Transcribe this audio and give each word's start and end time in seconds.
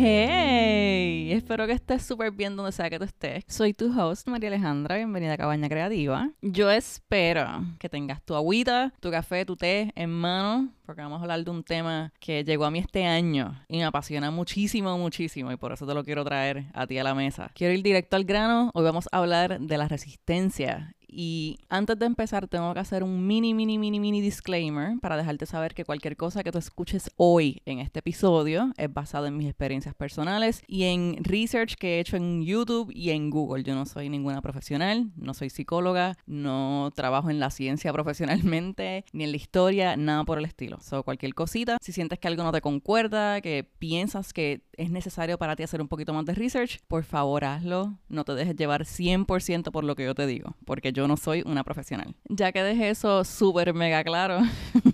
Hey, 0.00 1.32
espero 1.32 1.66
que 1.66 1.72
estés 1.72 2.04
súper 2.04 2.30
bien 2.30 2.54
donde 2.54 2.70
sea 2.70 2.88
que 2.88 3.00
tú 3.00 3.04
estés. 3.04 3.42
Soy 3.48 3.74
tu 3.74 3.92
host, 4.00 4.28
María 4.28 4.48
Alejandra. 4.48 4.94
Bienvenida 4.94 5.32
a 5.32 5.36
Cabaña 5.36 5.68
Creativa. 5.68 6.30
Yo 6.40 6.70
espero 6.70 7.64
que 7.80 7.88
tengas 7.88 8.22
tu 8.22 8.36
agüita, 8.36 8.92
tu 9.00 9.10
café, 9.10 9.44
tu 9.44 9.56
té 9.56 9.90
en 9.96 10.10
mano, 10.10 10.72
porque 10.86 11.02
vamos 11.02 11.18
a 11.18 11.22
hablar 11.22 11.42
de 11.42 11.50
un 11.50 11.64
tema 11.64 12.12
que 12.20 12.44
llegó 12.44 12.64
a 12.64 12.70
mí 12.70 12.78
este 12.78 13.06
año 13.06 13.60
y 13.66 13.78
me 13.78 13.84
apasiona 13.86 14.30
muchísimo, 14.30 14.96
muchísimo, 14.98 15.50
y 15.50 15.56
por 15.56 15.72
eso 15.72 15.84
te 15.84 15.94
lo 15.94 16.04
quiero 16.04 16.24
traer 16.24 16.66
a 16.74 16.86
ti 16.86 16.96
a 16.96 17.02
la 17.02 17.16
mesa. 17.16 17.50
Quiero 17.52 17.74
ir 17.74 17.82
directo 17.82 18.14
al 18.14 18.22
grano. 18.22 18.70
Hoy 18.74 18.84
vamos 18.84 19.08
a 19.10 19.18
hablar 19.18 19.58
de 19.58 19.78
la 19.78 19.88
resistencia 19.88 20.94
y 21.08 21.58
antes 21.70 21.98
de 21.98 22.06
empezar, 22.06 22.46
tengo 22.48 22.72
que 22.74 22.80
hacer 22.80 23.02
un 23.02 23.26
mini, 23.26 23.54
mini, 23.54 23.78
mini, 23.78 23.98
mini 23.98 24.20
disclaimer 24.20 24.98
para 25.00 25.16
dejarte 25.16 25.46
saber 25.46 25.74
que 25.74 25.84
cualquier 25.84 26.16
cosa 26.16 26.44
que 26.44 26.52
tú 26.52 26.58
escuches 26.58 27.10
hoy 27.16 27.62
en 27.64 27.78
este 27.78 28.00
episodio 28.00 28.72
es 28.76 28.92
basado 28.92 29.26
en 29.26 29.36
mis 29.36 29.48
experiencias 29.48 29.94
personales 29.94 30.62
y 30.66 30.84
en 30.84 31.16
research 31.24 31.76
que 31.76 31.96
he 31.96 32.00
hecho 32.00 32.16
en 32.16 32.42
YouTube 32.44 32.90
y 32.94 33.10
en 33.10 33.30
Google. 33.30 33.64
Yo 33.64 33.74
no 33.74 33.86
soy 33.86 34.08
ninguna 34.10 34.42
profesional, 34.42 35.10
no 35.16 35.32
soy 35.32 35.48
psicóloga, 35.48 36.16
no 36.26 36.92
trabajo 36.94 37.30
en 37.30 37.40
la 37.40 37.50
ciencia 37.50 37.92
profesionalmente, 37.94 39.04
ni 39.12 39.24
en 39.24 39.30
la 39.30 39.36
historia, 39.36 39.96
nada 39.96 40.24
por 40.24 40.38
el 40.38 40.44
estilo. 40.44 40.78
So, 40.80 41.02
cualquier 41.02 41.34
cosita, 41.34 41.78
si 41.80 41.92
sientes 41.92 42.18
que 42.18 42.28
algo 42.28 42.42
no 42.42 42.52
te 42.52 42.60
concuerda, 42.60 43.40
que 43.40 43.64
piensas 43.78 44.32
que 44.32 44.62
es 44.76 44.90
necesario 44.90 45.38
para 45.38 45.56
ti 45.56 45.62
hacer 45.62 45.80
un 45.80 45.88
poquito 45.88 46.12
más 46.12 46.24
de 46.26 46.34
research, 46.34 46.80
por 46.86 47.04
favor 47.04 47.44
hazlo. 47.44 47.98
No 48.08 48.24
te 48.24 48.34
dejes 48.34 48.56
llevar 48.56 48.84
100% 48.84 49.70
por 49.70 49.84
lo 49.84 49.96
que 49.96 50.04
yo 50.04 50.14
te 50.14 50.26
digo, 50.26 50.54
porque 50.64 50.92
yo 50.92 50.97
no 51.06 51.16
soy 51.16 51.42
una 51.46 51.62
profesional. 51.62 52.16
Ya 52.28 52.50
que 52.52 52.62
dejé 52.62 52.90
eso 52.90 53.24
súper 53.24 53.74
mega 53.74 54.02
claro, 54.02 54.40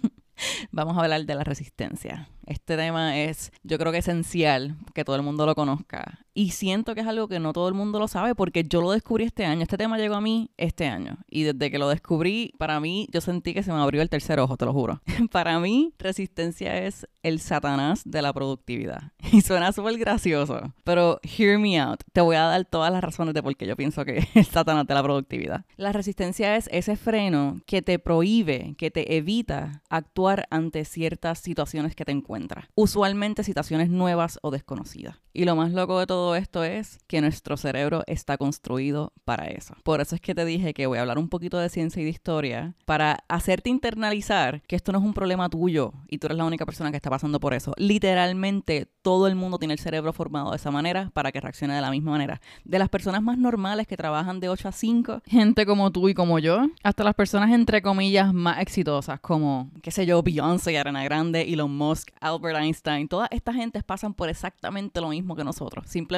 vamos 0.72 0.98
a 0.98 1.02
hablar 1.02 1.24
de 1.24 1.34
la 1.34 1.44
resistencia. 1.44 2.28
Este 2.46 2.76
tema 2.76 3.16
es, 3.18 3.52
yo 3.62 3.78
creo 3.78 3.92
que 3.92 3.98
esencial 3.98 4.76
que 4.94 5.04
todo 5.04 5.16
el 5.16 5.22
mundo 5.22 5.46
lo 5.46 5.54
conozca. 5.54 6.23
Y 6.34 6.50
siento 6.50 6.94
que 6.94 7.00
es 7.00 7.06
algo 7.06 7.28
que 7.28 7.38
no 7.38 7.52
todo 7.52 7.68
el 7.68 7.74
mundo 7.74 7.98
lo 7.98 8.08
sabe 8.08 8.34
porque 8.34 8.64
yo 8.64 8.80
lo 8.80 8.90
descubrí 8.90 9.24
este 9.24 9.46
año. 9.46 9.62
Este 9.62 9.78
tema 9.78 9.96
llegó 9.98 10.16
a 10.16 10.20
mí 10.20 10.50
este 10.56 10.86
año. 10.86 11.18
Y 11.28 11.44
desde 11.44 11.70
que 11.70 11.78
lo 11.78 11.88
descubrí, 11.88 12.52
para 12.58 12.80
mí, 12.80 13.08
yo 13.12 13.20
sentí 13.20 13.54
que 13.54 13.62
se 13.62 13.72
me 13.72 13.78
abrió 13.78 14.02
el 14.02 14.10
tercer 14.10 14.40
ojo, 14.40 14.56
te 14.56 14.64
lo 14.64 14.72
juro. 14.72 15.00
para 15.30 15.58
mí, 15.60 15.94
resistencia 15.98 16.84
es 16.84 17.06
el 17.22 17.40
satanás 17.40 18.02
de 18.04 18.22
la 18.22 18.32
productividad. 18.32 19.12
Y 19.32 19.40
suena 19.40 19.72
súper 19.72 19.98
gracioso. 19.98 20.72
Pero 20.84 21.18
hear 21.22 21.58
me 21.58 21.80
out. 21.80 22.02
Te 22.12 22.20
voy 22.20 22.36
a 22.36 22.42
dar 22.42 22.64
todas 22.64 22.92
las 22.92 23.02
razones 23.02 23.34
de 23.34 23.42
por 23.42 23.56
qué 23.56 23.66
yo 23.66 23.74
pienso 23.74 24.04
que 24.04 24.18
es 24.34 24.36
el 24.36 24.44
satanás 24.44 24.86
de 24.86 24.94
la 24.94 25.02
productividad. 25.02 25.64
La 25.76 25.92
resistencia 25.92 26.56
es 26.56 26.68
ese 26.70 26.96
freno 26.96 27.60
que 27.66 27.82
te 27.82 27.98
prohíbe, 27.98 28.74
que 28.78 28.92
te 28.92 29.16
evita 29.16 29.82
actuar 29.88 30.46
ante 30.50 30.84
ciertas 30.84 31.40
situaciones 31.40 31.96
que 31.96 32.04
te 32.04 32.12
encuentras 32.12 32.34
usualmente 32.74 33.44
situaciones 33.44 33.88
nuevas 33.88 34.38
o 34.42 34.50
desconocidas. 34.50 35.16
Y 35.32 35.44
lo 35.44 35.56
más 35.56 35.72
loco 35.72 35.98
de 35.98 36.06
todo 36.06 36.23
esto 36.34 36.64
es 36.64 36.98
que 37.06 37.20
nuestro 37.20 37.56
cerebro 37.56 38.02
está 38.06 38.38
construido 38.38 39.12
para 39.24 39.46
eso. 39.46 39.74
Por 39.82 40.00
eso 40.00 40.14
es 40.14 40.20
que 40.20 40.34
te 40.34 40.44
dije 40.44 40.72
que 40.72 40.86
voy 40.86 40.98
a 40.98 41.02
hablar 41.02 41.18
un 41.18 41.28
poquito 41.28 41.58
de 41.58 41.68
ciencia 41.68 42.00
y 42.00 42.04
de 42.04 42.10
historia 42.10 42.74
para 42.84 43.24
hacerte 43.28 43.70
internalizar 43.70 44.62
que 44.62 44.76
esto 44.76 44.92
no 44.92 44.98
es 44.98 45.04
un 45.04 45.12
problema 45.12 45.48
tuyo 45.48 45.92
y 46.08 46.18
tú 46.18 46.26
eres 46.28 46.38
la 46.38 46.44
única 46.44 46.64
persona 46.64 46.90
que 46.90 46.96
está 46.96 47.10
pasando 47.10 47.40
por 47.40 47.52
eso. 47.52 47.72
Literalmente 47.76 48.88
todo 49.02 49.26
el 49.26 49.34
mundo 49.34 49.58
tiene 49.58 49.74
el 49.74 49.80
cerebro 49.80 50.12
formado 50.12 50.50
de 50.50 50.56
esa 50.56 50.70
manera 50.70 51.10
para 51.12 51.30
que 51.30 51.40
reaccione 51.40 51.74
de 51.74 51.80
la 51.80 51.90
misma 51.90 52.12
manera. 52.12 52.40
De 52.64 52.78
las 52.78 52.88
personas 52.88 53.22
más 53.22 53.36
normales 53.36 53.86
que 53.86 53.96
trabajan 53.96 54.40
de 54.40 54.48
8 54.48 54.68
a 54.68 54.72
5, 54.72 55.22
gente 55.26 55.66
como 55.66 55.90
tú 55.90 56.08
y 56.08 56.14
como 56.14 56.38
yo, 56.38 56.68
hasta 56.82 57.04
las 57.04 57.14
personas 57.14 57.52
entre 57.52 57.82
comillas 57.82 58.32
más 58.32 58.60
exitosas 58.60 59.20
como, 59.20 59.70
qué 59.82 59.90
sé 59.90 60.06
yo, 60.06 60.22
Beyoncé, 60.22 60.78
Arena 60.78 61.04
Grande, 61.04 61.42
Elon 61.52 61.76
Musk, 61.76 62.10
Albert 62.20 62.58
Einstein, 62.58 63.08
todas 63.08 63.28
estas 63.30 63.56
gentes 63.56 63.82
pasan 63.84 64.14
por 64.14 64.28
exactamente 64.28 65.00
lo 65.00 65.08
mismo 65.08 65.36
que 65.36 65.44
nosotros. 65.44 65.86
Simplemente 65.88 66.13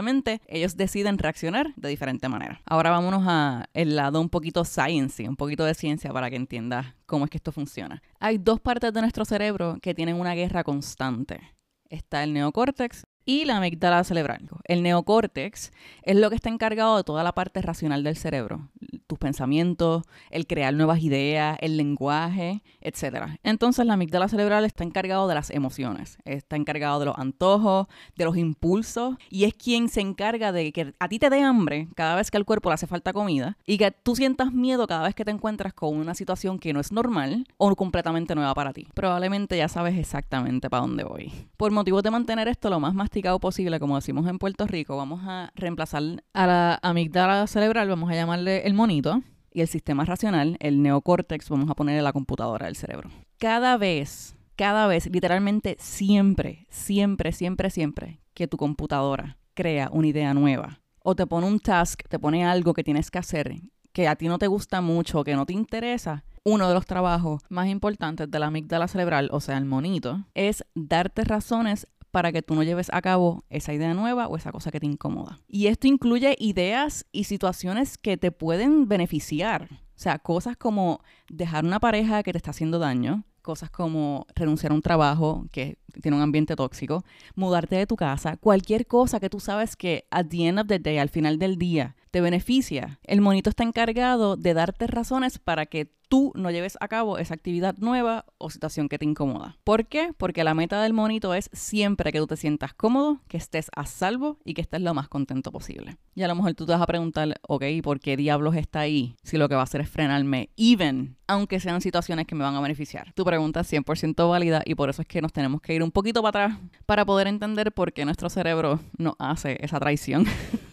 ellos 0.46 0.76
deciden 0.76 1.18
reaccionar 1.18 1.74
de 1.76 1.88
diferente 1.88 2.28
manera. 2.28 2.60
Ahora 2.64 2.90
vámonos 2.90 3.24
a 3.26 3.66
el 3.74 3.96
lado 3.96 4.20
un 4.20 4.28
poquito 4.28 4.64
science, 4.64 5.28
un 5.28 5.36
poquito 5.36 5.64
de 5.64 5.74
ciencia 5.74 6.12
para 6.12 6.30
que 6.30 6.36
entiendas 6.36 6.86
cómo 7.06 7.24
es 7.24 7.30
que 7.30 7.38
esto 7.38 7.52
funciona. 7.52 8.02
Hay 8.20 8.38
dos 8.38 8.60
partes 8.60 8.92
de 8.92 9.00
nuestro 9.00 9.24
cerebro 9.24 9.78
que 9.80 9.94
tienen 9.94 10.16
una 10.20 10.34
guerra 10.34 10.64
constante. 10.64 11.40
Está 11.88 12.24
el 12.24 12.32
neocórtex 12.32 13.06
y 13.26 13.44
la 13.44 13.56
amígdala 13.58 14.02
cerebral. 14.04 14.48
El 14.64 14.82
neocórtex 14.82 15.72
es 16.02 16.16
lo 16.16 16.30
que 16.30 16.36
está 16.36 16.48
encargado 16.48 16.96
de 16.96 17.04
toda 17.04 17.24
la 17.24 17.32
parte 17.32 17.60
racional 17.60 18.04
del 18.04 18.16
cerebro, 18.16 18.70
tus 19.08 19.18
pensamientos, 19.18 20.04
el 20.30 20.46
crear 20.46 20.72
nuevas 20.72 21.02
ideas, 21.02 21.58
el 21.60 21.76
lenguaje, 21.76 22.62
etc. 22.80 23.38
Entonces 23.42 23.84
la 23.84 23.94
amígdala 23.94 24.28
cerebral 24.28 24.64
está 24.64 24.84
encargado 24.84 25.26
de 25.26 25.34
las 25.34 25.50
emociones, 25.50 26.18
está 26.24 26.56
encargado 26.56 27.00
de 27.00 27.06
los 27.06 27.18
antojos, 27.18 27.88
de 28.16 28.24
los 28.24 28.36
impulsos 28.36 29.16
y 29.28 29.44
es 29.44 29.54
quien 29.54 29.88
se 29.88 30.00
encarga 30.00 30.52
de 30.52 30.72
que 30.72 30.94
a 30.98 31.08
ti 31.08 31.18
te 31.18 31.28
dé 31.28 31.42
hambre 31.42 31.88
cada 31.96 32.14
vez 32.14 32.30
que 32.30 32.36
al 32.36 32.44
cuerpo 32.44 32.70
le 32.70 32.74
hace 32.74 32.86
falta 32.86 33.12
comida 33.12 33.58
y 33.66 33.76
que 33.76 33.90
tú 33.90 34.14
sientas 34.14 34.52
miedo 34.52 34.86
cada 34.86 35.02
vez 35.02 35.16
que 35.16 35.24
te 35.24 35.32
encuentras 35.32 35.74
con 35.74 35.96
una 35.96 36.14
situación 36.14 36.60
que 36.60 36.72
no 36.72 36.78
es 36.78 36.92
normal 36.92 37.46
o 37.56 37.74
completamente 37.74 38.36
nueva 38.36 38.54
para 38.54 38.72
ti. 38.72 38.86
Probablemente 38.94 39.56
ya 39.56 39.68
sabes 39.68 39.98
exactamente 39.98 40.70
para 40.70 40.82
dónde 40.82 41.02
voy. 41.02 41.32
Por 41.56 41.72
motivos 41.72 42.04
de 42.04 42.12
mantener 42.12 42.46
esto 42.46 42.70
lo 42.70 42.78
más 42.78 42.94
más 42.94 43.10
posible, 43.40 43.80
como 43.80 43.96
decimos 43.96 44.26
en 44.28 44.38
Puerto 44.38 44.66
Rico, 44.66 44.96
vamos 44.96 45.22
a 45.24 45.50
reemplazar 45.54 46.02
a 46.34 46.46
la 46.46 46.78
amígdala 46.82 47.46
cerebral, 47.46 47.88
vamos 47.88 48.10
a 48.10 48.14
llamarle 48.14 48.66
el 48.66 48.74
monito, 48.74 49.22
y 49.52 49.62
el 49.62 49.68
sistema 49.68 50.04
racional, 50.04 50.58
el 50.60 50.82
neocórtex, 50.82 51.48
vamos 51.48 51.70
a 51.70 51.74
ponerle 51.74 52.02
la 52.02 52.12
computadora 52.12 52.66
del 52.66 52.76
cerebro. 52.76 53.08
Cada 53.38 53.78
vez, 53.78 54.36
cada 54.54 54.86
vez, 54.86 55.10
literalmente 55.10 55.76
siempre, 55.80 56.66
siempre, 56.68 57.32
siempre, 57.32 57.70
siempre 57.70 58.20
que 58.34 58.48
tu 58.48 58.58
computadora 58.58 59.38
crea 59.54 59.88
una 59.90 60.08
idea 60.08 60.34
nueva 60.34 60.80
o 61.02 61.14
te 61.14 61.26
pone 61.26 61.46
un 61.46 61.58
task, 61.58 62.02
te 62.06 62.18
pone 62.18 62.44
algo 62.44 62.74
que 62.74 62.84
tienes 62.84 63.10
que 63.10 63.18
hacer 63.18 63.54
que 63.94 64.08
a 64.08 64.16
ti 64.16 64.28
no 64.28 64.36
te 64.38 64.46
gusta 64.46 64.82
mucho, 64.82 65.24
que 65.24 65.34
no 65.34 65.46
te 65.46 65.54
interesa, 65.54 66.22
uno 66.44 66.68
de 66.68 66.74
los 66.74 66.84
trabajos 66.84 67.40
más 67.48 67.66
importantes 67.68 68.30
de 68.30 68.38
la 68.38 68.48
amígdala 68.48 68.88
cerebral, 68.88 69.30
o 69.32 69.40
sea, 69.40 69.56
el 69.56 69.64
monito, 69.64 70.26
es 70.34 70.66
darte 70.74 71.24
razones 71.24 71.88
para 72.16 72.32
que 72.32 72.40
tú 72.40 72.54
no 72.54 72.62
lleves 72.62 72.88
a 72.94 73.02
cabo 73.02 73.44
esa 73.50 73.74
idea 73.74 73.92
nueva 73.92 74.26
o 74.26 74.38
esa 74.38 74.50
cosa 74.50 74.70
que 74.70 74.80
te 74.80 74.86
incomoda. 74.86 75.38
Y 75.48 75.66
esto 75.66 75.86
incluye 75.86 76.34
ideas 76.38 77.04
y 77.12 77.24
situaciones 77.24 77.98
que 77.98 78.16
te 78.16 78.32
pueden 78.32 78.88
beneficiar. 78.88 79.68
O 79.70 79.98
sea, 79.98 80.18
cosas 80.18 80.56
como 80.56 81.02
dejar 81.28 81.66
una 81.66 81.78
pareja 81.78 82.22
que 82.22 82.32
te 82.32 82.38
está 82.38 82.52
haciendo 82.52 82.78
daño, 82.78 83.24
cosas 83.42 83.68
como 83.68 84.26
renunciar 84.34 84.72
a 84.72 84.76
un 84.76 84.80
trabajo 84.80 85.44
que 85.52 85.76
tiene 86.00 86.16
un 86.16 86.22
ambiente 86.22 86.56
tóxico, 86.56 87.04
mudarte 87.34 87.76
de 87.76 87.86
tu 87.86 87.96
casa, 87.96 88.38
cualquier 88.38 88.86
cosa 88.86 89.20
que 89.20 89.28
tú 89.28 89.38
sabes 89.38 89.76
que 89.76 90.06
at 90.10 90.24
the 90.28 90.46
end 90.46 90.58
of 90.58 90.68
the 90.68 90.78
day, 90.78 90.96
al 90.96 91.10
final 91.10 91.38
del 91.38 91.58
día, 91.58 91.96
te 92.16 92.22
beneficia. 92.22 92.98
El 93.04 93.20
monito 93.20 93.50
está 93.50 93.62
encargado 93.62 94.38
de 94.38 94.54
darte 94.54 94.86
razones 94.86 95.38
para 95.38 95.66
que 95.66 95.92
tú 96.08 96.32
no 96.34 96.50
lleves 96.50 96.78
a 96.80 96.88
cabo 96.88 97.18
esa 97.18 97.34
actividad 97.34 97.76
nueva 97.76 98.24
o 98.38 98.48
situación 98.48 98.88
que 98.88 98.98
te 98.98 99.04
incomoda. 99.04 99.58
¿Por 99.64 99.84
qué? 99.84 100.14
Porque 100.16 100.42
la 100.42 100.54
meta 100.54 100.80
del 100.80 100.94
monito 100.94 101.34
es 101.34 101.50
siempre 101.52 102.12
que 102.12 102.18
tú 102.18 102.26
te 102.26 102.38
sientas 102.38 102.72
cómodo, 102.72 103.20
que 103.28 103.36
estés 103.36 103.68
a 103.76 103.84
salvo 103.84 104.38
y 104.46 104.54
que 104.54 104.62
estés 104.62 104.80
lo 104.80 104.94
más 104.94 105.10
contento 105.10 105.52
posible. 105.52 105.98
Y 106.14 106.22
a 106.22 106.28
lo 106.28 106.34
mejor 106.34 106.54
tú 106.54 106.64
te 106.64 106.72
vas 106.72 106.80
a 106.80 106.86
preguntar, 106.86 107.38
ok, 107.42 107.64
¿por 107.82 108.00
qué 108.00 108.16
diablos 108.16 108.56
está 108.56 108.80
ahí 108.80 109.14
si 109.22 109.36
lo 109.36 109.50
que 109.50 109.54
va 109.54 109.60
a 109.60 109.64
hacer 109.64 109.82
es 109.82 109.90
frenarme, 109.90 110.48
even, 110.56 111.18
aunque 111.26 111.60
sean 111.60 111.82
situaciones 111.82 112.26
que 112.26 112.34
me 112.34 112.44
van 112.44 112.54
a 112.54 112.62
beneficiar? 112.62 113.12
Tu 113.12 113.26
pregunta 113.26 113.60
es 113.60 113.70
100% 113.70 114.30
válida 114.30 114.62
y 114.64 114.74
por 114.74 114.88
eso 114.88 115.02
es 115.02 115.08
que 115.08 115.20
nos 115.20 115.34
tenemos 115.34 115.60
que 115.60 115.74
ir 115.74 115.82
un 115.82 115.90
poquito 115.90 116.22
para 116.22 116.46
atrás 116.46 116.60
para 116.86 117.04
poder 117.04 117.26
entender 117.26 117.72
por 117.72 117.92
qué 117.92 118.06
nuestro 118.06 118.30
cerebro 118.30 118.80
no 118.96 119.16
hace 119.18 119.58
esa 119.60 119.78
traición. 119.78 120.24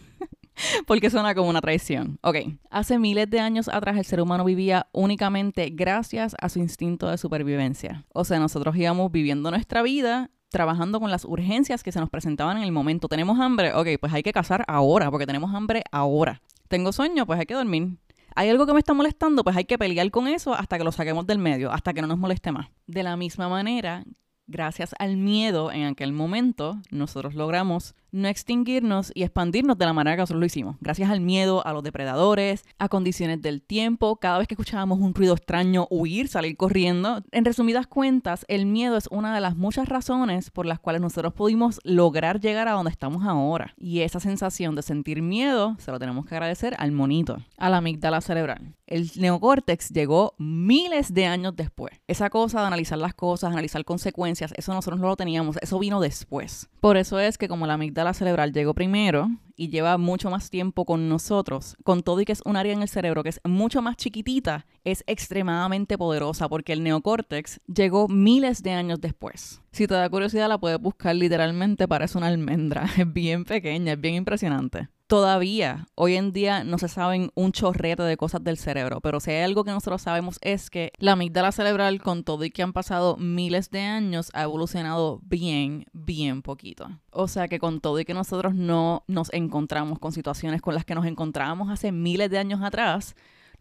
porque 0.86 1.10
suena 1.10 1.34
como 1.34 1.48
una 1.48 1.60
traición. 1.60 2.18
Ok, 2.22 2.36
hace 2.70 2.98
miles 2.98 3.28
de 3.30 3.40
años 3.40 3.68
atrás 3.68 3.96
el 3.96 4.04
ser 4.04 4.20
humano 4.20 4.44
vivía 4.44 4.86
únicamente 4.92 5.70
gracias 5.72 6.34
a 6.40 6.48
su 6.48 6.58
instinto 6.58 7.08
de 7.08 7.18
supervivencia. 7.18 8.04
O 8.12 8.24
sea, 8.24 8.38
nosotros 8.38 8.76
íbamos 8.76 9.10
viviendo 9.12 9.50
nuestra 9.50 9.82
vida 9.82 10.30
trabajando 10.50 11.00
con 11.00 11.10
las 11.10 11.24
urgencias 11.24 11.82
que 11.82 11.90
se 11.90 11.98
nos 11.98 12.10
presentaban 12.10 12.58
en 12.58 12.62
el 12.62 12.70
momento. 12.70 13.08
¿Tenemos 13.08 13.40
hambre? 13.40 13.74
Ok, 13.74 13.88
pues 14.00 14.12
hay 14.12 14.22
que 14.22 14.32
cazar 14.32 14.64
ahora, 14.68 15.10
porque 15.10 15.26
tenemos 15.26 15.52
hambre 15.52 15.82
ahora. 15.90 16.40
¿Tengo 16.68 16.92
sueño? 16.92 17.26
Pues 17.26 17.40
hay 17.40 17.46
que 17.46 17.54
dormir. 17.54 17.98
¿Hay 18.36 18.48
algo 18.50 18.64
que 18.66 18.72
me 18.72 18.78
está 18.78 18.94
molestando? 18.94 19.42
Pues 19.42 19.56
hay 19.56 19.64
que 19.64 19.78
pelear 19.78 20.10
con 20.10 20.28
eso 20.28 20.54
hasta 20.54 20.78
que 20.78 20.84
lo 20.84 20.92
saquemos 20.92 21.26
del 21.26 21.38
medio, 21.38 21.72
hasta 21.72 21.92
que 21.92 22.00
no 22.00 22.06
nos 22.06 22.18
moleste 22.18 22.52
más. 22.52 22.68
De 22.86 23.02
la 23.02 23.16
misma 23.16 23.48
manera, 23.48 24.04
gracias 24.46 24.94
al 24.98 25.16
miedo 25.16 25.72
en 25.72 25.84
aquel 25.86 26.12
momento, 26.12 26.80
nosotros 26.90 27.34
logramos 27.34 27.94
no 28.14 28.28
extinguirnos 28.28 29.10
y 29.14 29.24
expandirnos 29.24 29.76
de 29.76 29.84
la 29.86 29.92
manera 29.92 30.16
que 30.16 30.22
nosotros 30.22 30.40
lo 30.40 30.46
hicimos. 30.46 30.76
Gracias 30.80 31.10
al 31.10 31.20
miedo, 31.20 31.66
a 31.66 31.72
los 31.72 31.82
depredadores, 31.82 32.64
a 32.78 32.88
condiciones 32.88 33.42
del 33.42 33.60
tiempo, 33.60 34.16
cada 34.16 34.38
vez 34.38 34.46
que 34.46 34.54
escuchábamos 34.54 35.00
un 35.00 35.14
ruido 35.14 35.34
extraño, 35.34 35.88
huir, 35.90 36.28
salir 36.28 36.56
corriendo. 36.56 37.22
En 37.32 37.44
resumidas 37.44 37.88
cuentas, 37.88 38.44
el 38.48 38.66
miedo 38.66 38.96
es 38.96 39.08
una 39.10 39.34
de 39.34 39.40
las 39.40 39.56
muchas 39.56 39.88
razones 39.88 40.50
por 40.50 40.64
las 40.64 40.78
cuales 40.78 41.02
nosotros 41.02 41.34
pudimos 41.34 41.80
lograr 41.82 42.40
llegar 42.40 42.68
a 42.68 42.72
donde 42.72 42.92
estamos 42.92 43.24
ahora. 43.24 43.74
Y 43.76 44.00
esa 44.00 44.20
sensación 44.20 44.76
de 44.76 44.82
sentir 44.82 45.20
miedo 45.20 45.76
se 45.78 45.90
lo 45.90 45.98
tenemos 45.98 46.24
que 46.24 46.36
agradecer 46.36 46.76
al 46.78 46.92
monito, 46.92 47.38
a 47.58 47.68
la 47.68 47.78
amígdala 47.78 48.20
cerebral. 48.20 48.74
El 48.86 49.10
neocórtex 49.16 49.90
llegó 49.90 50.34
miles 50.38 51.14
de 51.14 51.26
años 51.26 51.56
después. 51.56 52.00
Esa 52.06 52.28
cosa 52.28 52.60
de 52.60 52.66
analizar 52.66 52.98
las 52.98 53.14
cosas, 53.14 53.50
analizar 53.50 53.84
consecuencias, 53.84 54.52
eso 54.56 54.74
nosotros 54.74 55.00
no 55.00 55.08
lo 55.08 55.16
teníamos, 55.16 55.56
eso 55.62 55.78
vino 55.78 56.00
después. 56.00 56.68
Por 56.80 56.96
eso 56.98 57.18
es 57.18 57.38
que 57.38 57.48
como 57.48 57.66
la 57.66 57.74
amígdala 57.74 58.03
amígdala 58.04 58.14
cerebral 58.14 58.52
llegó 58.52 58.74
primero 58.74 59.30
y 59.56 59.68
lleva 59.68 59.96
mucho 59.96 60.28
más 60.28 60.50
tiempo 60.50 60.84
con 60.84 61.08
nosotros, 61.08 61.76
con 61.84 62.02
todo 62.02 62.20
y 62.20 62.24
que 62.24 62.32
es 62.32 62.42
un 62.44 62.56
área 62.56 62.72
en 62.72 62.82
el 62.82 62.88
cerebro 62.88 63.22
que 63.22 63.30
es 63.30 63.40
mucho 63.44 63.80
más 63.80 63.96
chiquitita, 63.96 64.66
es 64.84 65.04
extremadamente 65.06 65.96
poderosa 65.96 66.48
porque 66.48 66.72
el 66.74 66.82
neocórtex 66.82 67.60
llegó 67.66 68.08
miles 68.08 68.62
de 68.62 68.72
años 68.72 69.00
después. 69.00 69.62
Si 69.72 69.86
te 69.86 69.94
da 69.94 70.10
curiosidad, 70.10 70.48
la 70.48 70.58
puedes 70.58 70.78
buscar 70.80 71.16
literalmente, 71.16 71.88
parece 71.88 72.18
una 72.18 72.26
almendra. 72.26 72.84
Es 72.98 73.10
bien 73.12 73.44
pequeña, 73.44 73.94
es 73.94 74.00
bien 74.00 74.14
impresionante. 74.16 74.88
Todavía, 75.06 75.86
hoy 75.96 76.14
en 76.14 76.32
día, 76.32 76.64
no 76.64 76.78
se 76.78 76.88
saben 76.88 77.30
un 77.34 77.52
chorrete 77.52 78.02
de 78.04 78.16
cosas 78.16 78.42
del 78.42 78.56
cerebro, 78.56 79.02
pero 79.02 79.20
si 79.20 79.32
hay 79.32 79.42
algo 79.42 79.62
que 79.62 79.70
nosotros 79.70 80.00
sabemos 80.00 80.38
es 80.40 80.70
que 80.70 80.92
la 80.98 81.12
amígdala 81.12 81.52
cerebral, 81.52 82.00
con 82.00 82.24
todo 82.24 82.42
y 82.42 82.50
que 82.50 82.62
han 82.62 82.72
pasado 82.72 83.18
miles 83.18 83.70
de 83.70 83.80
años, 83.80 84.30
ha 84.32 84.44
evolucionado 84.44 85.20
bien, 85.22 85.84
bien 85.92 86.40
poquito. 86.40 86.88
O 87.10 87.28
sea 87.28 87.48
que 87.48 87.58
con 87.58 87.82
todo 87.82 88.00
y 88.00 88.06
que 88.06 88.14
nosotros 88.14 88.54
no 88.54 89.04
nos 89.06 89.30
encontramos 89.34 89.98
con 89.98 90.12
situaciones 90.12 90.62
con 90.62 90.74
las 90.74 90.86
que 90.86 90.94
nos 90.94 91.04
encontrábamos 91.04 91.68
hace 91.70 91.92
miles 91.92 92.30
de 92.30 92.38
años 92.38 92.62
atrás, 92.62 93.14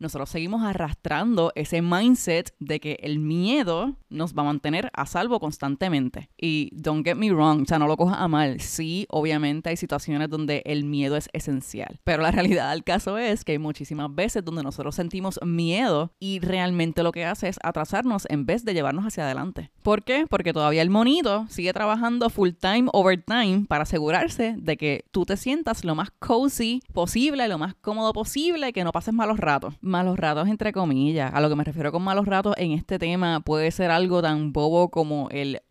nosotros 0.04 0.30
seguimos 0.30 0.62
arrastrando 0.64 1.52
ese 1.56 1.82
mindset 1.82 2.54
de 2.60 2.80
que 2.80 3.00
el 3.02 3.20
miedo 3.20 3.96
nos 4.10 4.34
va 4.36 4.44
a 4.44 4.46
mantener 4.46 4.92
a 4.94 5.06
salvo 5.06 5.40
constantemente. 5.40 6.30
Y 6.38 6.70
don't 6.74 7.06
get 7.06 7.16
me 7.16 7.32
wrong, 7.32 7.64
o 7.64 7.66
sea, 7.66 7.80
no 7.80 7.88
lo 7.88 7.98
cojas 7.98 8.20
a 8.20 8.28
mal. 8.28 8.60
Sí, 8.60 9.08
obviamente 9.10 9.70
hay 9.70 9.78
situaciones 9.78 10.30
donde 10.30 10.62
el 10.66 10.84
miedo 10.84 11.16
es 11.16 11.30
esencial, 11.34 12.00
pero 12.04 12.22
la 12.22 12.32
realidad 12.44 12.72
del 12.72 12.84
caso 12.84 13.18
es 13.18 13.44
que 13.44 13.54
hay 13.54 13.60
muchísimas 13.60 14.14
veces 14.14 14.46
donde 14.46 14.62
nosotros 14.62 14.96
sentimos 14.96 15.40
miedo 15.44 16.12
y 16.20 16.40
realmente 16.40 17.02
lo 17.02 17.12
que 17.12 17.26
hace 17.26 17.48
es 17.48 17.58
atrasarnos 17.64 18.28
en 18.30 18.46
vez 18.46 18.66
de 18.66 18.74
llevarnos 18.74 19.06
hacia 19.06 19.24
adelante. 19.24 19.72
¿Por 19.82 20.04
qué? 20.04 20.28
Porque 20.30 20.54
todavía 20.54 20.82
el 20.82 20.90
monito 20.90 21.46
sigue 21.50 21.74
trabajando 21.74 22.30
full 22.30 22.52
time, 22.60 22.90
overtime 22.92 23.66
para 23.68 23.84
asegurarse 23.84 24.56
de 24.58 24.78
que 24.78 25.06
tú 25.12 25.26
te 25.26 25.38
sientas 25.38 25.86
lo 25.86 25.96
más 25.96 26.12
cozy 26.20 26.82
posible, 26.94 27.48
lo 27.48 27.58
más 27.58 27.74
cómodo 27.76 28.12
posible, 28.12 28.74
que 28.74 28.84
no 28.84 28.92
pases 28.92 29.14
malos 29.14 29.40
ratos 29.40 29.76
malos 29.94 30.18
ratos 30.18 30.48
entre 30.48 30.74
comillas. 30.74 31.32
A 31.32 31.40
lo 31.40 31.50
que 31.50 31.56
me 31.56 31.64
refiero 31.64 31.92
con 31.92 32.02
malos 32.02 32.26
ratos 32.26 32.56
en 32.58 32.72
este 32.72 32.98
tema 32.98 33.42
puede 33.42 33.70
ser 33.70 33.92
algo 33.92 34.24
tan 34.24 34.52
bobo 34.52 34.90
como 34.90 35.30
el 35.30 35.62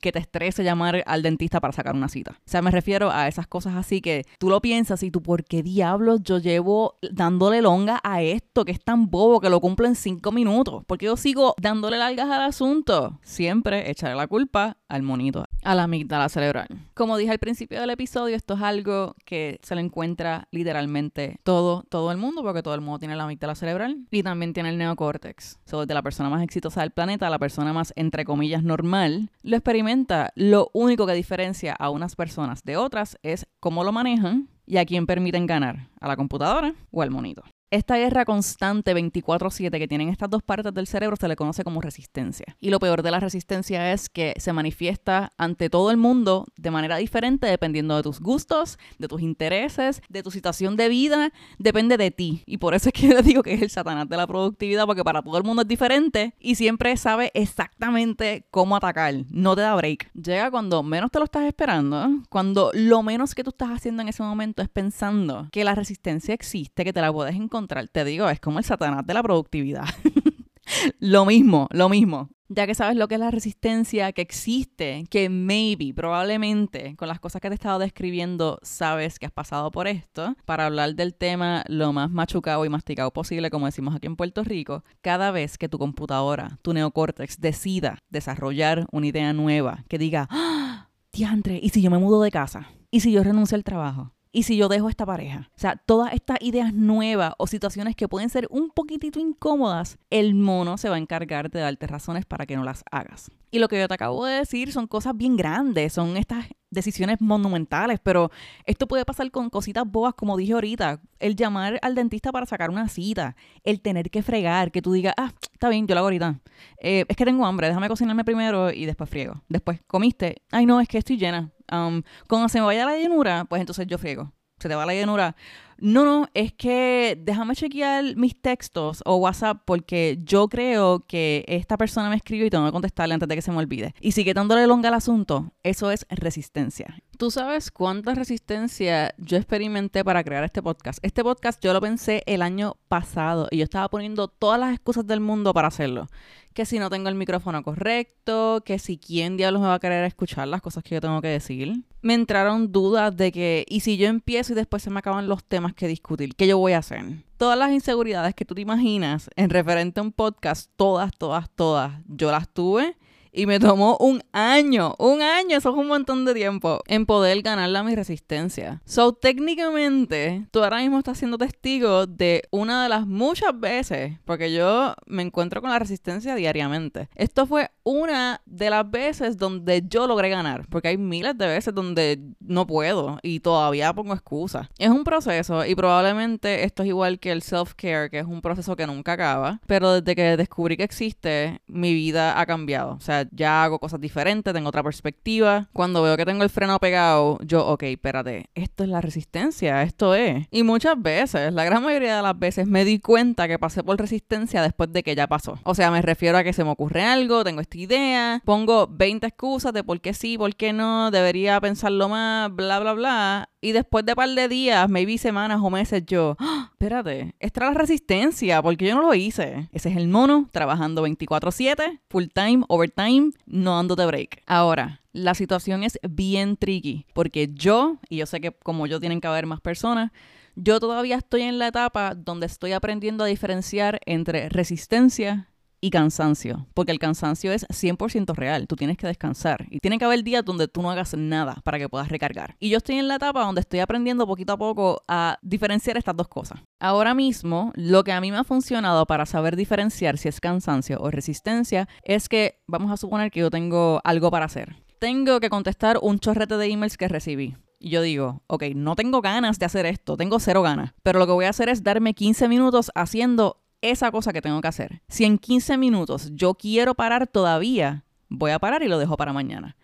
que 0.00 0.12
te 0.12 0.20
estrese 0.20 0.62
llamar 0.62 1.02
al 1.06 1.22
dentista 1.22 1.60
para 1.60 1.72
sacar 1.72 1.96
una 1.96 2.08
cita. 2.08 2.36
O 2.38 2.48
sea, 2.48 2.62
me 2.62 2.70
refiero 2.70 3.10
a 3.10 3.26
esas 3.26 3.48
cosas 3.48 3.74
así 3.74 4.00
que 4.00 4.24
tú 4.38 4.48
lo 4.48 4.60
piensas 4.60 5.02
y 5.02 5.10
tú, 5.10 5.22
¿por 5.22 5.42
qué 5.42 5.64
diablos 5.64 6.20
yo 6.22 6.38
llevo 6.38 6.98
dándole 7.10 7.62
longa 7.62 8.00
a 8.04 8.22
esto 8.22 8.64
que 8.64 8.70
es 8.70 8.80
tan 8.80 9.10
bobo 9.10 9.40
que 9.40 9.50
lo 9.50 9.60
cumplo 9.60 9.88
en 9.88 9.96
cinco 9.96 10.30
minutos? 10.30 10.84
Porque 10.86 11.06
yo 11.06 11.16
sigo 11.16 11.54
dándole 11.60 11.98
largas 11.98 12.30
al 12.30 12.42
asunto. 12.42 13.18
Siempre 13.22 13.90
echarle 13.90 14.16
la 14.16 14.28
culpa 14.28 14.76
al 14.88 15.02
monito, 15.02 15.44
a 15.64 15.74
la 15.74 15.82
amígdala 15.82 16.28
cerebral. 16.28 16.68
Como 16.94 17.16
dije 17.16 17.32
al 17.32 17.40
principio 17.40 17.80
del 17.80 17.90
episodio, 17.90 18.36
esto 18.36 18.54
es 18.54 18.62
algo 18.62 19.16
que 19.24 19.58
se 19.62 19.74
le 19.74 19.80
encuentra 19.80 20.46
literalmente 20.52 21.40
todo, 21.42 21.82
todo 21.88 22.12
el 22.12 22.18
mundo, 22.18 22.42
porque 22.42 22.62
todo 22.62 22.74
el 22.74 22.80
mundo 22.80 23.00
tiene 23.00 23.16
la 23.16 23.24
amígdala 23.24 23.56
cerebral 23.56 23.63
y 24.10 24.22
también 24.22 24.52
tiene 24.52 24.68
el 24.68 24.78
neocórtex. 24.78 25.58
So, 25.64 25.80
desde 25.80 25.94
la 25.94 26.02
persona 26.02 26.28
más 26.28 26.42
exitosa 26.42 26.82
del 26.82 26.90
planeta 26.90 27.26
a 27.26 27.30
la 27.30 27.38
persona 27.38 27.72
más, 27.72 27.92
entre 27.96 28.24
comillas, 28.24 28.62
normal, 28.62 29.30
lo 29.42 29.56
experimenta. 29.56 30.32
Lo 30.34 30.70
único 30.72 31.06
que 31.06 31.14
diferencia 31.14 31.72
a 31.72 31.90
unas 31.90 32.16
personas 32.16 32.62
de 32.64 32.76
otras 32.76 33.18
es 33.22 33.46
cómo 33.60 33.84
lo 33.84 33.92
manejan 33.92 34.48
y 34.66 34.76
a 34.76 34.84
quién 34.84 35.06
permiten 35.06 35.46
ganar, 35.46 35.88
a 36.00 36.08
la 36.08 36.16
computadora 36.16 36.74
o 36.90 37.02
al 37.02 37.10
monito. 37.10 37.42
Esta 37.70 37.96
guerra 37.96 38.24
constante 38.24 38.94
24/7 38.94 39.78
que 39.78 39.88
tienen 39.88 40.08
estas 40.08 40.30
dos 40.30 40.42
partes 40.42 40.72
del 40.72 40.86
cerebro 40.86 41.16
se 41.16 41.28
le 41.28 41.36
conoce 41.36 41.64
como 41.64 41.80
resistencia. 41.80 42.56
Y 42.60 42.70
lo 42.70 42.78
peor 42.78 43.02
de 43.02 43.10
la 43.10 43.20
resistencia 43.20 43.92
es 43.92 44.08
que 44.08 44.34
se 44.38 44.52
manifiesta 44.52 45.32
ante 45.38 45.70
todo 45.70 45.90
el 45.90 45.96
mundo 45.96 46.46
de 46.56 46.70
manera 46.70 46.96
diferente 46.96 47.46
dependiendo 47.46 47.96
de 47.96 48.02
tus 48.02 48.20
gustos, 48.20 48.78
de 48.98 49.08
tus 49.08 49.22
intereses, 49.22 50.02
de 50.08 50.22
tu 50.22 50.30
situación 50.30 50.76
de 50.76 50.88
vida, 50.88 51.32
depende 51.58 51.96
de 51.96 52.10
ti. 52.10 52.42
Y 52.46 52.58
por 52.58 52.74
eso 52.74 52.90
es 52.90 52.92
que 52.92 53.08
yo 53.08 53.22
digo 53.22 53.42
que 53.42 53.54
es 53.54 53.62
el 53.62 53.70
satanás 53.70 54.08
de 54.08 54.16
la 54.16 54.26
productividad 54.26 54.86
porque 54.86 55.04
para 55.04 55.22
todo 55.22 55.38
el 55.38 55.44
mundo 55.44 55.62
es 55.62 55.68
diferente 55.68 56.34
y 56.38 56.54
siempre 56.54 56.96
sabe 56.96 57.30
exactamente 57.34 58.46
cómo 58.50 58.76
atacar. 58.76 59.14
No 59.30 59.54
te 59.56 59.62
da 59.62 59.74
break. 59.74 60.12
Llega 60.14 60.50
cuando 60.50 60.82
menos 60.82 61.10
te 61.10 61.18
lo 61.18 61.24
estás 61.24 61.44
esperando, 61.44 62.08
cuando 62.28 62.70
lo 62.72 63.02
menos 63.02 63.34
que 63.34 63.44
tú 63.44 63.50
estás 63.50 63.70
haciendo 63.70 64.02
en 64.02 64.08
ese 64.08 64.22
momento 64.22 64.62
es 64.62 64.68
pensando 64.68 65.48
que 65.50 65.64
la 65.64 65.74
resistencia 65.74 66.34
existe, 66.34 66.84
que 66.84 66.92
te 66.92 67.00
la 67.00 67.12
puedes 67.12 67.34
te 67.66 68.04
digo, 68.04 68.28
es 68.28 68.40
como 68.40 68.58
el 68.58 68.64
satanás 68.64 69.06
de 69.06 69.14
la 69.14 69.22
productividad. 69.22 69.84
lo 70.98 71.24
mismo, 71.24 71.68
lo 71.70 71.88
mismo. 71.88 72.30
Ya 72.48 72.66
que 72.66 72.74
sabes 72.74 72.96
lo 72.96 73.08
que 73.08 73.14
es 73.14 73.20
la 73.20 73.30
resistencia 73.30 74.12
que 74.12 74.20
existe, 74.20 75.06
que 75.08 75.30
maybe, 75.30 75.94
probablemente, 75.94 76.94
con 76.96 77.08
las 77.08 77.18
cosas 77.18 77.40
que 77.40 77.48
te 77.48 77.54
he 77.54 77.56
estado 77.56 77.78
describiendo, 77.78 78.58
sabes 78.62 79.18
que 79.18 79.26
has 79.26 79.32
pasado 79.32 79.70
por 79.70 79.88
esto, 79.88 80.36
para 80.44 80.66
hablar 80.66 80.94
del 80.94 81.14
tema 81.14 81.64
lo 81.68 81.92
más 81.94 82.10
machucado 82.10 82.64
y 82.66 82.68
masticado 82.68 83.10
posible, 83.12 83.50
como 83.50 83.66
decimos 83.66 83.94
aquí 83.94 84.06
en 84.06 84.16
Puerto 84.16 84.44
Rico, 84.44 84.84
cada 85.00 85.30
vez 85.30 85.56
que 85.56 85.70
tu 85.70 85.78
computadora, 85.78 86.58
tu 86.60 86.74
neocórtex, 86.74 87.40
decida 87.40 87.98
desarrollar 88.10 88.86
una 88.92 89.06
idea 89.06 89.32
nueva, 89.32 89.84
que 89.88 89.98
diga, 89.98 90.28
¡Ah! 90.30 90.90
diantre, 91.12 91.58
¿y 91.62 91.70
si 91.70 91.80
yo 91.80 91.90
me 91.90 91.98
mudo 91.98 92.22
de 92.22 92.30
casa? 92.30 92.68
¿Y 92.90 93.00
si 93.00 93.10
yo 93.10 93.24
renuncio 93.24 93.56
al 93.56 93.64
trabajo? 93.64 94.12
¿Y 94.36 94.42
si 94.42 94.56
yo 94.56 94.68
dejo 94.68 94.88
esta 94.88 95.06
pareja? 95.06 95.48
O 95.54 95.60
sea, 95.60 95.76
todas 95.76 96.12
estas 96.12 96.38
ideas 96.40 96.74
nuevas 96.74 97.34
o 97.38 97.46
situaciones 97.46 97.94
que 97.94 98.08
pueden 98.08 98.28
ser 98.30 98.48
un 98.50 98.68
poquitito 98.70 99.20
incómodas, 99.20 99.96
el 100.10 100.34
mono 100.34 100.76
se 100.76 100.88
va 100.88 100.96
a 100.96 100.98
encargar 100.98 101.52
de 101.52 101.60
darte 101.60 101.86
razones 101.86 102.26
para 102.26 102.44
que 102.44 102.56
no 102.56 102.64
las 102.64 102.82
hagas. 102.90 103.30
Y 103.52 103.60
lo 103.60 103.68
que 103.68 103.78
yo 103.78 103.86
te 103.86 103.94
acabo 103.94 104.24
de 104.24 104.38
decir 104.38 104.72
son 104.72 104.88
cosas 104.88 105.16
bien 105.16 105.36
grandes, 105.36 105.92
son 105.92 106.16
estas 106.16 106.46
decisiones 106.68 107.20
monumentales, 107.20 108.00
pero 108.02 108.32
esto 108.66 108.88
puede 108.88 109.04
pasar 109.04 109.30
con 109.30 109.50
cositas 109.50 109.84
bobas, 109.86 110.14
como 110.14 110.36
dije 110.36 110.54
ahorita, 110.54 111.00
el 111.20 111.36
llamar 111.36 111.78
al 111.82 111.94
dentista 111.94 112.32
para 112.32 112.46
sacar 112.46 112.70
una 112.70 112.88
cita, 112.88 113.36
el 113.62 113.80
tener 113.80 114.10
que 114.10 114.24
fregar, 114.24 114.72
que 114.72 114.82
tú 114.82 114.92
digas, 114.92 115.14
ah, 115.16 115.30
está 115.52 115.68
bien, 115.68 115.86
yo 115.86 115.94
lo 115.94 116.00
hago 116.00 116.06
ahorita. 116.06 116.40
Eh, 116.78 117.04
es 117.06 117.16
que 117.16 117.24
tengo 117.24 117.46
hambre, 117.46 117.68
déjame 117.68 117.86
cocinarme 117.86 118.24
primero 118.24 118.72
y 118.72 118.84
después 118.84 119.08
friego. 119.08 119.44
Después, 119.48 119.80
¿comiste? 119.86 120.42
Ay, 120.50 120.66
no, 120.66 120.80
es 120.80 120.88
que 120.88 120.98
estoy 120.98 121.18
llena. 121.18 121.52
Um, 121.72 122.02
cuando 122.28 122.48
se 122.48 122.60
me 122.60 122.66
vaya 122.66 122.86
la 122.86 122.96
llenura, 122.96 123.44
pues 123.44 123.60
entonces 123.60 123.86
yo 123.86 123.98
friego. 123.98 124.32
Se 124.58 124.68
te 124.68 124.74
va 124.74 124.86
la 124.86 124.94
llenura. 124.94 125.34
No, 125.78 126.04
no, 126.04 126.28
es 126.34 126.52
que 126.52 127.18
déjame 127.20 127.56
chequear 127.56 128.16
mis 128.16 128.40
textos 128.40 129.02
o 129.04 129.16
WhatsApp 129.16 129.62
porque 129.64 130.20
yo 130.22 130.48
creo 130.48 131.00
que 131.00 131.44
esta 131.48 131.76
persona 131.76 132.08
me 132.08 132.16
escribió 132.16 132.46
y 132.46 132.50
tengo 132.50 132.64
que 132.64 132.72
contestarle 132.72 133.14
antes 133.14 133.28
de 133.28 133.34
que 133.34 133.42
se 133.42 133.50
me 133.50 133.58
olvide. 133.58 133.94
Y 134.00 134.12
sigue 134.12 134.34
dándole 134.34 134.66
longa 134.66 134.88
al 134.88 134.94
asunto. 134.94 135.52
Eso 135.64 135.90
es 135.90 136.06
resistencia. 136.08 136.96
¿Tú 137.18 137.30
sabes 137.30 137.70
cuánta 137.70 138.14
resistencia 138.14 139.14
yo 139.18 139.36
experimenté 139.36 140.04
para 140.04 140.22
crear 140.22 140.44
este 140.44 140.62
podcast? 140.62 141.00
Este 141.02 141.24
podcast 141.24 141.62
yo 141.62 141.72
lo 141.72 141.80
pensé 141.80 142.22
el 142.26 142.42
año 142.42 142.76
pasado 142.88 143.48
y 143.50 143.58
yo 143.58 143.64
estaba 143.64 143.88
poniendo 143.88 144.28
todas 144.28 144.60
las 144.60 144.72
excusas 144.72 145.06
del 145.06 145.20
mundo 145.20 145.52
para 145.52 145.68
hacerlo 145.68 146.08
que 146.54 146.64
si 146.64 146.78
no 146.78 146.88
tengo 146.88 147.08
el 147.08 147.16
micrófono 147.16 147.62
correcto, 147.62 148.62
que 148.64 148.78
si 148.78 148.96
quién 148.96 149.36
diablos 149.36 149.60
me 149.60 149.68
va 149.68 149.74
a 149.74 149.80
querer 149.80 150.04
escuchar 150.04 150.48
las 150.48 150.62
cosas 150.62 150.84
que 150.84 150.94
yo 150.94 151.00
tengo 151.00 151.20
que 151.20 151.28
decir. 151.28 151.82
Me 152.00 152.14
entraron 152.14 152.70
dudas 152.70 153.16
de 153.16 153.32
que, 153.32 153.66
¿y 153.68 153.80
si 153.80 153.96
yo 153.96 154.06
empiezo 154.06 154.52
y 154.52 154.56
después 154.56 154.82
se 154.82 154.90
me 154.90 155.00
acaban 155.00 155.28
los 155.28 155.44
temas 155.44 155.74
que 155.74 155.88
discutir? 155.88 156.34
¿Qué 156.36 156.46
yo 156.46 156.56
voy 156.58 156.72
a 156.72 156.78
hacer? 156.78 157.24
Todas 157.36 157.58
las 157.58 157.72
inseguridades 157.72 158.34
que 158.34 158.44
tú 158.44 158.54
te 158.54 158.60
imaginas 158.60 159.28
en 159.34 159.50
referente 159.50 159.98
a 160.00 160.04
un 160.04 160.12
podcast, 160.12 160.70
todas, 160.76 161.12
todas, 161.18 161.50
todas, 161.50 162.00
yo 162.06 162.30
las 162.30 162.48
tuve 162.48 162.96
y 163.34 163.46
me 163.46 163.58
tomó 163.58 163.96
un 163.98 164.22
año, 164.32 164.94
un 164.98 165.20
año, 165.20 165.56
eso 165.56 165.70
es 165.70 165.76
un 165.76 165.88
montón 165.88 166.24
de 166.24 166.34
tiempo, 166.34 166.80
en 166.86 167.04
poder 167.04 167.42
ganarle 167.42 167.78
a 167.78 167.82
mi 167.82 167.94
resistencia. 167.94 168.80
So, 168.84 169.12
técnicamente, 169.12 170.46
tú 170.50 170.62
ahora 170.62 170.78
mismo 170.78 170.98
estás 170.98 171.18
siendo 171.18 171.36
testigo 171.36 172.06
de 172.06 172.44
una 172.50 172.84
de 172.84 172.88
las 172.88 173.06
muchas 173.06 173.58
veces, 173.58 174.18
porque 174.24 174.52
yo 174.52 174.94
me 175.06 175.22
encuentro 175.22 175.60
con 175.60 175.70
la 175.70 175.78
resistencia 175.78 176.34
diariamente. 176.36 177.08
Esto 177.16 177.46
fue 177.46 177.70
una 177.82 178.40
de 178.46 178.70
las 178.70 178.88
veces 178.88 179.36
donde 179.36 179.82
yo 179.88 180.06
logré 180.06 180.28
ganar, 180.28 180.66
porque 180.68 180.88
hay 180.88 180.96
miles 180.96 181.36
de 181.36 181.46
veces 181.46 181.74
donde 181.74 182.20
no 182.40 182.66
puedo 182.66 183.18
y 183.22 183.40
todavía 183.40 183.92
pongo 183.92 184.14
excusas. 184.14 184.68
Es 184.78 184.90
un 184.90 185.04
proceso 185.04 185.66
y 185.66 185.74
probablemente 185.74 186.64
esto 186.64 186.82
es 186.82 186.88
igual 186.88 187.18
que 187.18 187.32
el 187.32 187.42
self-care, 187.42 188.10
que 188.10 188.20
es 188.20 188.26
un 188.26 188.40
proceso 188.40 188.76
que 188.76 188.86
nunca 188.86 189.12
acaba, 189.14 189.60
pero 189.66 190.00
desde 190.00 190.14
que 190.14 190.36
descubrí 190.36 190.76
que 190.76 190.84
existe, 190.84 191.60
mi 191.66 191.92
vida 191.92 192.38
ha 192.40 192.46
cambiado. 192.46 192.92
O 192.92 193.00
sea, 193.00 193.23
ya 193.32 193.64
hago 193.64 193.78
cosas 193.78 194.00
diferentes, 194.00 194.52
tengo 194.52 194.68
otra 194.68 194.82
perspectiva. 194.82 195.68
Cuando 195.72 196.02
veo 196.02 196.16
que 196.16 196.24
tengo 196.24 196.42
el 196.42 196.50
freno 196.50 196.78
pegado, 196.78 197.38
yo, 197.42 197.66
ok, 197.66 197.84
espérate, 197.84 198.50
esto 198.54 198.84
es 198.84 198.90
la 198.90 199.00
resistencia, 199.00 199.82
esto 199.82 200.14
es. 200.14 200.46
Y 200.50 200.62
muchas 200.62 201.00
veces, 201.00 201.52
la 201.52 201.64
gran 201.64 201.82
mayoría 201.82 202.16
de 202.16 202.22
las 202.22 202.38
veces, 202.38 202.66
me 202.66 202.84
di 202.84 202.98
cuenta 202.98 203.48
que 203.48 203.58
pasé 203.58 203.82
por 203.82 203.98
resistencia 203.98 204.62
después 204.62 204.92
de 204.92 205.02
que 205.02 205.14
ya 205.14 205.26
pasó. 205.26 205.58
O 205.64 205.74
sea, 205.74 205.90
me 205.90 206.02
refiero 206.02 206.38
a 206.38 206.44
que 206.44 206.52
se 206.52 206.64
me 206.64 206.70
ocurre 206.70 207.02
algo, 207.02 207.44
tengo 207.44 207.60
esta 207.60 207.78
idea, 207.78 208.42
pongo 208.44 208.86
20 208.88 209.26
excusas 209.26 209.72
de 209.72 209.84
por 209.84 210.00
qué 210.00 210.14
sí, 210.14 210.38
por 210.38 210.54
qué 210.56 210.72
no, 210.72 211.10
debería 211.10 211.60
pensarlo 211.60 212.08
más, 212.08 212.54
bla, 212.54 212.80
bla, 212.80 212.92
bla 212.92 213.50
Y 213.64 213.72
después 213.72 214.04
de 214.04 214.14
par 214.14 214.28
de 214.28 214.46
días, 214.46 214.90
maybe 214.90 215.16
semanas 215.16 215.58
o 215.62 215.70
meses, 215.70 216.02
yo, 216.06 216.36
¡Ah! 216.38 216.68
espérate, 216.72 217.34
esta 217.40 217.60
es 217.64 217.72
la 217.72 217.72
resistencia, 217.72 218.60
porque 218.60 218.86
yo 218.86 218.94
no 218.94 219.00
lo 219.00 219.14
hice. 219.14 219.70
Ese 219.72 219.88
es 219.88 219.96
el 219.96 220.06
mono, 220.06 220.50
trabajando 220.52 221.00
24/7, 221.02 222.02
full 222.10 222.24
time, 222.34 222.64
overtime, 222.68 223.30
no 223.46 223.76
dándote 223.76 224.04
break. 224.04 224.42
Ahora, 224.44 225.00
la 225.14 225.32
situación 225.32 225.82
es 225.82 225.98
bien 226.06 226.58
tricky, 226.58 227.06
porque 227.14 227.48
yo, 227.54 227.96
y 228.10 228.18
yo 228.18 228.26
sé 228.26 228.42
que 228.42 228.52
como 228.52 228.86
yo 228.86 229.00
tienen 229.00 229.22
que 229.22 229.28
haber 229.28 229.46
más 229.46 229.62
personas, 229.62 230.12
yo 230.56 230.78
todavía 230.78 231.16
estoy 231.16 231.40
en 231.40 231.58
la 231.58 231.68
etapa 231.68 232.14
donde 232.14 232.44
estoy 232.44 232.72
aprendiendo 232.72 233.24
a 233.24 233.28
diferenciar 233.28 233.98
entre 234.04 234.50
resistencia 234.50 235.48
y 235.84 235.90
cansancio, 235.90 236.66
porque 236.72 236.92
el 236.92 236.98
cansancio 236.98 237.52
es 237.52 237.66
100% 237.68 238.34
real, 238.34 238.66
tú 238.66 238.74
tienes 238.74 238.96
que 238.96 239.06
descansar 239.06 239.66
y 239.68 239.80
tiene 239.80 239.98
que 239.98 240.06
haber 240.06 240.24
días 240.24 240.42
donde 240.42 240.66
tú 240.66 240.80
no 240.80 240.90
hagas 240.90 241.14
nada 241.14 241.60
para 241.62 241.78
que 241.78 241.90
puedas 241.90 242.08
recargar. 242.08 242.56
Y 242.58 242.70
yo 242.70 242.78
estoy 242.78 242.96
en 242.96 243.06
la 243.06 243.16
etapa 243.16 243.44
donde 243.44 243.60
estoy 243.60 243.80
aprendiendo 243.80 244.26
poquito 244.26 244.54
a 244.54 244.56
poco 244.56 245.02
a 245.08 245.36
diferenciar 245.42 245.98
estas 245.98 246.16
dos 246.16 246.28
cosas. 246.28 246.58
Ahora 246.80 247.12
mismo, 247.12 247.70
lo 247.74 248.02
que 248.02 248.12
a 248.12 248.20
mí 248.22 248.30
me 248.30 248.38
ha 248.38 248.44
funcionado 248.44 249.04
para 249.04 249.26
saber 249.26 249.56
diferenciar 249.56 250.16
si 250.16 250.28
es 250.28 250.40
cansancio 250.40 250.96
o 251.02 251.10
resistencia 251.10 251.86
es 252.02 252.30
que 252.30 252.62
vamos 252.66 252.90
a 252.90 252.96
suponer 252.96 253.30
que 253.30 253.40
yo 253.40 253.50
tengo 253.50 254.00
algo 254.04 254.30
para 254.30 254.46
hacer. 254.46 254.76
Tengo 255.00 255.38
que 255.38 255.50
contestar 255.50 255.98
un 256.00 256.18
chorrete 256.18 256.56
de 256.56 256.64
emails 256.64 256.96
que 256.96 257.08
recibí. 257.08 257.56
Y 257.78 257.90
yo 257.90 258.00
digo, 258.00 258.42
ok, 258.46 258.62
no 258.74 258.96
tengo 258.96 259.20
ganas 259.20 259.58
de 259.58 259.66
hacer 259.66 259.84
esto, 259.84 260.16
tengo 260.16 260.40
cero 260.40 260.62
ganas, 260.62 260.94
pero 261.02 261.18
lo 261.18 261.26
que 261.26 261.32
voy 261.32 261.44
a 261.44 261.50
hacer 261.50 261.68
es 261.68 261.82
darme 261.82 262.14
15 262.14 262.48
minutos 262.48 262.90
haciendo 262.94 263.63
esa 263.90 264.10
cosa 264.10 264.32
que 264.32 264.42
tengo 264.42 264.60
que 264.60 264.68
hacer. 264.68 265.02
Si 265.08 265.24
en 265.24 265.38
15 265.38 265.76
minutos 265.76 266.30
yo 266.34 266.54
quiero 266.54 266.94
parar 266.94 267.26
todavía, 267.26 268.04
voy 268.28 268.50
a 268.50 268.58
parar 268.58 268.82
y 268.82 268.88
lo 268.88 268.98
dejo 268.98 269.16
para 269.16 269.32
mañana. 269.32 269.76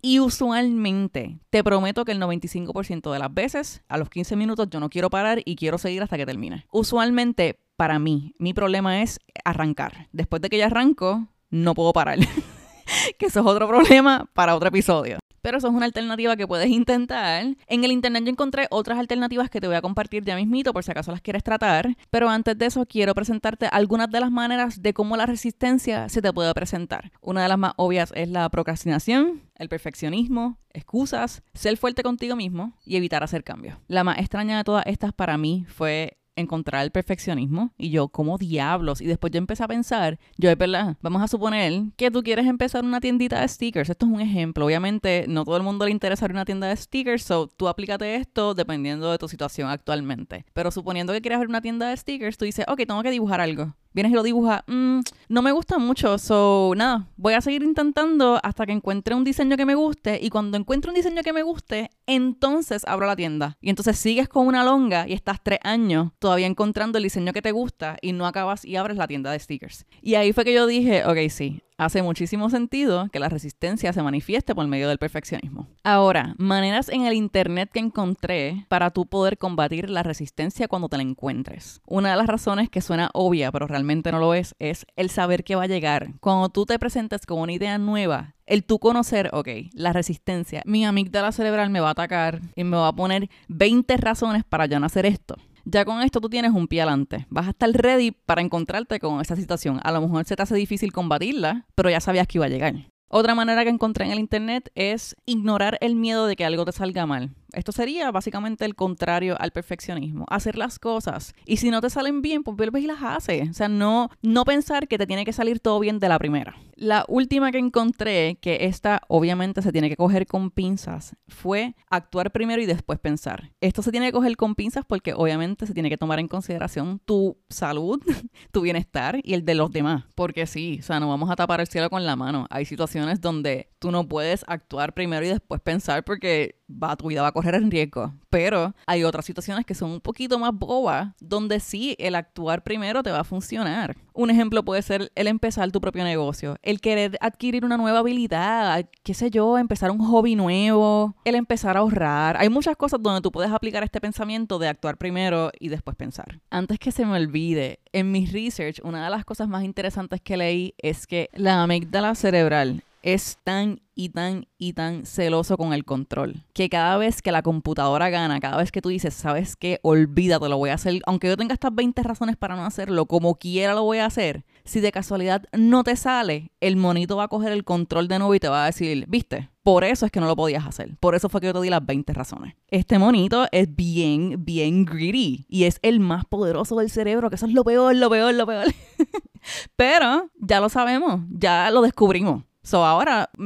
Y 0.00 0.20
usualmente, 0.20 1.40
te 1.50 1.64
prometo 1.64 2.04
que 2.04 2.12
el 2.12 2.20
95% 2.20 3.12
de 3.12 3.18
las 3.18 3.34
veces, 3.34 3.82
a 3.88 3.98
los 3.98 4.08
15 4.08 4.36
minutos 4.36 4.68
yo 4.70 4.78
no 4.78 4.90
quiero 4.90 5.10
parar 5.10 5.42
y 5.44 5.56
quiero 5.56 5.76
seguir 5.76 6.02
hasta 6.02 6.16
que 6.16 6.26
termine. 6.26 6.66
Usualmente, 6.70 7.58
para 7.76 7.98
mí, 7.98 8.34
mi 8.38 8.54
problema 8.54 9.02
es 9.02 9.18
arrancar. 9.44 10.08
Después 10.12 10.40
de 10.40 10.50
que 10.50 10.58
ya 10.58 10.66
arranco, 10.66 11.26
no 11.50 11.74
puedo 11.74 11.92
parar. 11.92 12.18
que 13.18 13.26
eso 13.26 13.40
es 13.40 13.46
otro 13.46 13.66
problema 13.66 14.28
para 14.34 14.54
otro 14.54 14.68
episodio 14.68 15.18
pero 15.42 15.58
eso 15.58 15.68
es 15.68 15.74
una 15.74 15.86
alternativa 15.86 16.36
que 16.36 16.46
puedes 16.46 16.68
intentar. 16.68 17.44
En 17.66 17.84
el 17.84 17.92
internet 17.92 18.24
yo 18.24 18.30
encontré 18.30 18.66
otras 18.70 18.98
alternativas 18.98 19.50
que 19.50 19.60
te 19.60 19.66
voy 19.66 19.76
a 19.76 19.82
compartir 19.82 20.24
ya 20.24 20.36
mismito 20.36 20.72
por 20.72 20.84
si 20.84 20.90
acaso 20.90 21.10
las 21.10 21.20
quieres 21.20 21.42
tratar, 21.42 21.96
pero 22.10 22.28
antes 22.28 22.56
de 22.56 22.66
eso 22.66 22.86
quiero 22.86 23.14
presentarte 23.14 23.66
algunas 23.66 24.10
de 24.10 24.20
las 24.20 24.30
maneras 24.30 24.82
de 24.82 24.92
cómo 24.92 25.16
la 25.16 25.26
resistencia 25.26 26.08
se 26.08 26.22
te 26.22 26.32
puede 26.32 26.52
presentar. 26.54 27.12
Una 27.20 27.42
de 27.42 27.48
las 27.48 27.58
más 27.58 27.72
obvias 27.76 28.12
es 28.14 28.28
la 28.28 28.48
procrastinación, 28.48 29.42
el 29.56 29.68
perfeccionismo, 29.68 30.58
excusas, 30.72 31.42
ser 31.54 31.76
fuerte 31.76 32.02
contigo 32.02 32.36
mismo 32.36 32.76
y 32.84 32.96
evitar 32.96 33.22
hacer 33.22 33.44
cambios. 33.44 33.78
La 33.88 34.04
más 34.04 34.18
extraña 34.18 34.58
de 34.58 34.64
todas 34.64 34.84
estas 34.86 35.12
para 35.12 35.36
mí 35.38 35.66
fue 35.68 36.17
encontrar 36.38 36.84
el 36.84 36.90
perfeccionismo 36.90 37.72
y 37.76 37.90
yo 37.90 38.08
como 38.08 38.38
diablos 38.38 39.00
y 39.00 39.06
después 39.06 39.32
yo 39.32 39.38
empecé 39.38 39.64
a 39.64 39.68
pensar, 39.68 40.18
yo 40.36 40.54
verdad, 40.56 40.96
vamos 41.02 41.22
a 41.22 41.28
suponer 41.28 41.84
que 41.96 42.10
tú 42.10 42.22
quieres 42.22 42.46
empezar 42.46 42.84
una 42.84 43.00
tiendita 43.00 43.40
de 43.40 43.48
stickers, 43.48 43.90
esto 43.90 44.06
es 44.06 44.12
un 44.12 44.20
ejemplo, 44.20 44.66
obviamente 44.66 45.26
no 45.28 45.44
todo 45.44 45.56
el 45.56 45.62
mundo 45.62 45.84
le 45.84 45.90
interesa 45.90 46.24
abrir 46.24 46.36
una 46.36 46.44
tienda 46.44 46.66
de 46.66 46.76
stickers, 46.76 47.22
so 47.22 47.48
tú 47.48 47.68
aplícate 47.68 48.16
esto 48.16 48.54
dependiendo 48.54 49.10
de 49.10 49.18
tu 49.18 49.28
situación 49.28 49.70
actualmente, 49.70 50.44
pero 50.52 50.70
suponiendo 50.70 51.12
que 51.12 51.20
quieres 51.20 51.36
abrir 51.36 51.48
una 51.50 51.60
tienda 51.60 51.88
de 51.88 51.96
stickers, 51.96 52.36
tú 52.36 52.44
dices, 52.44 52.64
ok, 52.68 52.78
tengo 52.86 53.02
que 53.02 53.10
dibujar 53.10 53.40
algo, 53.40 53.74
vienes 53.92 54.12
y 54.12 54.14
lo 54.14 54.22
dibujas, 54.22 54.62
mm, 54.66 55.00
no 55.28 55.42
me 55.42 55.52
gusta 55.52 55.78
mucho, 55.78 56.18
so 56.18 56.72
nada, 56.76 57.08
voy 57.16 57.34
a 57.34 57.40
seguir 57.40 57.62
intentando 57.62 58.38
hasta 58.42 58.66
que 58.66 58.72
encuentre 58.72 59.14
un 59.14 59.24
diseño 59.24 59.56
que 59.56 59.66
me 59.66 59.74
guste 59.74 60.18
y 60.22 60.30
cuando 60.30 60.56
encuentre 60.56 60.90
un 60.90 60.94
diseño 60.94 61.22
que 61.22 61.32
me 61.32 61.42
guste, 61.42 61.90
entonces 62.06 62.84
abro 62.86 63.06
la 63.06 63.16
tienda. 63.16 63.56
Y 63.60 63.70
entonces 63.70 63.98
sigues 63.98 64.28
con 64.28 64.46
una 64.46 64.64
longa 64.64 65.06
y 65.08 65.12
estás 65.12 65.40
tres 65.42 65.58
años 65.62 66.12
todavía 66.18 66.46
encontrando 66.46 66.98
el 66.98 67.04
diseño 67.04 67.32
que 67.32 67.42
te 67.42 67.52
gusta 67.52 67.96
y 68.00 68.12
no 68.12 68.26
acabas 68.26 68.64
y 68.64 68.76
abres 68.76 68.96
la 68.96 69.08
tienda 69.08 69.32
de 69.32 69.38
stickers. 69.38 69.86
Y 70.02 70.14
ahí 70.14 70.32
fue 70.32 70.44
que 70.44 70.54
yo 70.54 70.66
dije, 70.66 71.04
ok, 71.04 71.28
sí, 71.30 71.62
hace 71.78 72.02
muchísimo 72.02 72.50
sentido 72.50 73.08
que 73.10 73.20
la 73.20 73.28
resistencia 73.28 73.92
se 73.92 74.02
manifieste 74.02 74.54
por 74.54 74.66
medio 74.66 74.88
del 74.88 74.98
perfeccionismo. 74.98 75.68
Ahora, 75.84 76.34
maneras 76.36 76.88
en 76.88 77.06
el 77.06 77.14
internet 77.14 77.70
que 77.72 77.78
encontré 77.78 78.66
para 78.68 78.90
tú 78.90 79.06
poder 79.06 79.38
combatir 79.38 79.88
la 79.88 80.02
resistencia 80.02 80.68
cuando 80.68 80.88
te 80.88 80.96
la 80.96 81.04
encuentres. 81.04 81.80
Una 81.86 82.10
de 82.10 82.16
las 82.16 82.26
razones 82.26 82.68
que 82.68 82.82
suena 82.82 83.10
obvia, 83.14 83.50
pero 83.52 83.66
realmente 83.66 84.12
no 84.12 84.18
lo 84.18 84.34
es, 84.34 84.54
es 84.58 84.84
el 84.96 85.08
saber 85.08 85.44
que 85.44 85.54
va 85.54 85.62
a 85.62 85.68
llegar. 85.68 86.08
Cuando 86.20 86.48
tú 86.48 86.66
te 86.66 86.78
presentes 86.78 87.24
con 87.24 87.38
una 87.38 87.52
idea 87.52 87.78
nueva, 87.78 88.34
el 88.44 88.64
tú 88.64 88.78
conocer, 88.78 89.30
ok, 89.32 89.48
la 89.72 89.92
resistencia, 89.92 90.62
mi 90.64 90.84
amígdala 90.84 91.32
cerebral 91.32 91.70
me 91.70 91.80
va 91.80 91.88
a 91.88 91.92
atacar 91.92 92.40
y 92.56 92.64
me 92.64 92.76
va 92.76 92.88
a 92.88 92.96
poner 92.96 93.30
20 93.48 93.96
razones 93.98 94.42
para 94.44 94.66
yo 94.66 94.80
no 94.80 94.86
hacer 94.86 95.06
esto 95.06 95.36
ya 95.70 95.84
con 95.84 96.00
esto 96.02 96.20
tú 96.20 96.28
tienes 96.28 96.52
un 96.52 96.66
pie 96.66 96.80
adelante. 96.80 97.26
Vas 97.28 97.46
a 97.46 97.50
estar 97.50 97.70
ready 97.70 98.12
para 98.12 98.40
encontrarte 98.40 98.98
con 98.98 99.20
esa 99.20 99.36
situación. 99.36 99.80
A 99.82 99.92
lo 99.92 100.00
mejor 100.00 100.24
se 100.24 100.34
te 100.34 100.42
hace 100.42 100.54
difícil 100.54 100.92
combatirla, 100.92 101.66
pero 101.74 101.90
ya 101.90 102.00
sabías 102.00 102.26
que 102.26 102.38
iba 102.38 102.46
a 102.46 102.48
llegar. 102.48 102.74
Otra 103.08 103.34
manera 103.34 103.64
que 103.64 103.70
encontré 103.70 104.04
en 104.06 104.12
el 104.12 104.18
internet 104.18 104.70
es 104.74 105.16
ignorar 105.26 105.78
el 105.80 105.94
miedo 105.94 106.26
de 106.26 106.36
que 106.36 106.44
algo 106.44 106.64
te 106.64 106.72
salga 106.72 107.06
mal. 107.06 107.34
Esto 107.52 107.72
sería 107.72 108.10
básicamente 108.10 108.64
el 108.64 108.74
contrario 108.74 109.36
al 109.38 109.52
perfeccionismo. 109.52 110.26
Hacer 110.28 110.56
las 110.56 110.78
cosas. 110.78 111.34
Y 111.46 111.56
si 111.56 111.70
no 111.70 111.80
te 111.80 111.90
salen 111.90 112.20
bien, 112.20 112.42
pues 112.42 112.56
vuelves 112.56 112.84
y 112.84 112.86
las 112.86 113.02
haces. 113.02 113.50
O 113.50 113.54
sea, 113.54 113.68
no, 113.68 114.10
no 114.22 114.44
pensar 114.44 114.88
que 114.88 114.98
te 114.98 115.06
tiene 115.06 115.24
que 115.24 115.32
salir 115.32 115.60
todo 115.60 115.80
bien 115.80 115.98
de 115.98 116.08
la 116.08 116.18
primera. 116.18 116.56
La 116.74 117.04
última 117.08 117.50
que 117.50 117.58
encontré, 117.58 118.38
que 118.40 118.66
esta 118.66 119.00
obviamente 119.08 119.62
se 119.62 119.72
tiene 119.72 119.88
que 119.88 119.96
coger 119.96 120.26
con 120.26 120.50
pinzas, 120.50 121.16
fue 121.26 121.74
actuar 121.90 122.30
primero 122.30 122.62
y 122.62 122.66
después 122.66 122.98
pensar. 122.98 123.50
Esto 123.60 123.82
se 123.82 123.90
tiene 123.90 124.06
que 124.06 124.12
coger 124.12 124.36
con 124.36 124.54
pinzas 124.54 124.84
porque 124.86 125.12
obviamente 125.14 125.66
se 125.66 125.74
tiene 125.74 125.88
que 125.88 125.98
tomar 125.98 126.20
en 126.20 126.28
consideración 126.28 127.00
tu 127.04 127.38
salud, 127.48 128.00
tu 128.52 128.60
bienestar 128.60 129.20
y 129.24 129.34
el 129.34 129.44
de 129.44 129.54
los 129.54 129.72
demás. 129.72 130.04
Porque 130.14 130.46
sí, 130.46 130.78
o 130.80 130.82
sea, 130.82 131.00
no 131.00 131.08
vamos 131.08 131.30
a 131.30 131.36
tapar 131.36 131.60
el 131.60 131.66
cielo 131.66 131.90
con 131.90 132.04
la 132.04 132.14
mano. 132.14 132.46
Hay 132.50 132.64
situaciones 132.64 133.20
donde 133.20 133.70
tú 133.78 133.90
no 133.90 134.06
puedes 134.06 134.44
actuar 134.46 134.92
primero 134.94 135.24
y 135.24 135.28
después 135.28 135.60
pensar 135.60 136.04
porque 136.04 136.57
va, 136.68 136.96
tu 136.96 137.08
vida 137.08 137.22
va 137.22 137.28
a 137.28 137.32
correr 137.32 137.54
en 137.54 137.70
riesgo. 137.70 138.12
Pero 138.30 138.74
hay 138.86 139.04
otras 139.04 139.24
situaciones 139.24 139.64
que 139.64 139.74
son 139.74 139.90
un 139.90 140.00
poquito 140.00 140.38
más 140.38 140.52
bobas, 140.52 141.14
donde 141.20 141.60
sí 141.60 141.96
el 141.98 142.14
actuar 142.14 142.62
primero 142.62 143.02
te 143.02 143.10
va 143.10 143.20
a 143.20 143.24
funcionar. 143.24 143.96
Un 144.12 144.30
ejemplo 144.30 144.64
puede 144.64 144.82
ser 144.82 145.10
el 145.14 145.28
empezar 145.28 145.70
tu 145.70 145.80
propio 145.80 146.04
negocio, 146.04 146.56
el 146.62 146.80
querer 146.80 147.16
adquirir 147.20 147.64
una 147.64 147.76
nueva 147.76 148.00
habilidad, 148.00 148.84
qué 149.02 149.14
sé 149.14 149.30
yo, 149.30 149.58
empezar 149.58 149.90
un 149.90 149.98
hobby 149.98 150.34
nuevo, 150.34 151.14
el 151.24 151.36
empezar 151.36 151.76
a 151.76 151.80
ahorrar. 151.80 152.36
Hay 152.36 152.48
muchas 152.48 152.76
cosas 152.76 153.00
donde 153.02 153.20
tú 153.20 153.30
puedes 153.30 153.50
aplicar 153.52 153.82
este 153.84 154.00
pensamiento 154.00 154.58
de 154.58 154.68
actuar 154.68 154.98
primero 154.98 155.50
y 155.58 155.68
después 155.68 155.96
pensar. 155.96 156.40
Antes 156.50 156.78
que 156.78 156.92
se 156.92 157.06
me 157.06 157.16
olvide, 157.16 157.80
en 157.92 158.10
mi 158.10 158.26
research, 158.26 158.80
una 158.82 159.04
de 159.04 159.10
las 159.10 159.24
cosas 159.24 159.48
más 159.48 159.64
interesantes 159.64 160.20
que 160.20 160.36
leí 160.36 160.74
es 160.78 161.06
que 161.06 161.30
la 161.34 161.62
amígdala 161.62 162.14
cerebral 162.14 162.82
es 163.02 163.38
tan 163.44 163.80
y 163.94 164.10
tan 164.10 164.46
y 164.58 164.74
tan 164.74 165.06
celoso 165.06 165.56
con 165.56 165.72
el 165.72 165.84
control. 165.84 166.44
Que 166.52 166.68
cada 166.68 166.96
vez 166.98 167.22
que 167.22 167.32
la 167.32 167.42
computadora 167.42 168.10
gana, 168.10 168.40
cada 168.40 168.58
vez 168.58 168.70
que 168.70 168.80
tú 168.80 168.90
dices, 168.90 169.14
¿sabes 169.14 169.56
qué? 169.56 169.80
Olvídate, 169.82 170.48
lo 170.48 170.56
voy 170.56 170.70
a 170.70 170.74
hacer. 170.74 171.00
Aunque 171.06 171.28
yo 171.28 171.36
tenga 171.36 171.54
estas 171.54 171.74
20 171.74 172.02
razones 172.02 172.36
para 172.36 172.56
no 172.56 172.64
hacerlo, 172.64 173.06
como 173.06 173.36
quiera 173.36 173.74
lo 173.74 173.82
voy 173.82 173.98
a 173.98 174.06
hacer. 174.06 174.44
Si 174.64 174.80
de 174.80 174.92
casualidad 174.92 175.44
no 175.52 175.82
te 175.82 175.96
sale, 175.96 176.52
el 176.60 176.76
monito 176.76 177.16
va 177.16 177.24
a 177.24 177.28
coger 177.28 177.52
el 177.52 177.64
control 177.64 178.06
de 178.08 178.18
nuevo 178.18 178.34
y 178.34 178.40
te 178.40 178.48
va 178.48 178.64
a 178.64 178.66
decir, 178.66 179.06
¿viste? 179.08 179.50
Por 179.62 179.84
eso 179.84 180.06
es 180.06 180.12
que 180.12 180.20
no 180.20 180.26
lo 180.26 180.36
podías 180.36 180.66
hacer. 180.66 180.96
Por 180.98 181.14
eso 181.14 181.28
fue 181.28 181.40
que 181.40 181.48
yo 181.48 181.52
te 181.52 181.60
di 181.60 181.68
las 181.68 181.84
20 181.84 182.12
razones. 182.14 182.54
Este 182.68 182.98
monito 182.98 183.46
es 183.52 183.74
bien, 183.74 184.44
bien 184.44 184.84
greedy. 184.84 185.44
Y 185.48 185.64
es 185.64 185.78
el 185.82 186.00
más 186.00 186.24
poderoso 186.24 186.76
del 186.76 186.90
cerebro, 186.90 187.28
que 187.28 187.36
eso 187.36 187.46
es 187.46 187.52
lo 187.52 187.64
peor, 187.64 187.94
lo 187.94 188.08
peor, 188.08 188.32
lo 188.34 188.46
peor. 188.46 188.66
Pero 189.76 190.30
ya 190.36 190.60
lo 190.60 190.68
sabemos, 190.68 191.20
ya 191.30 191.70
lo 191.70 191.82
descubrimos. 191.82 192.44
So 192.68 192.84
ahora, 192.84 193.30
mm, 193.38 193.44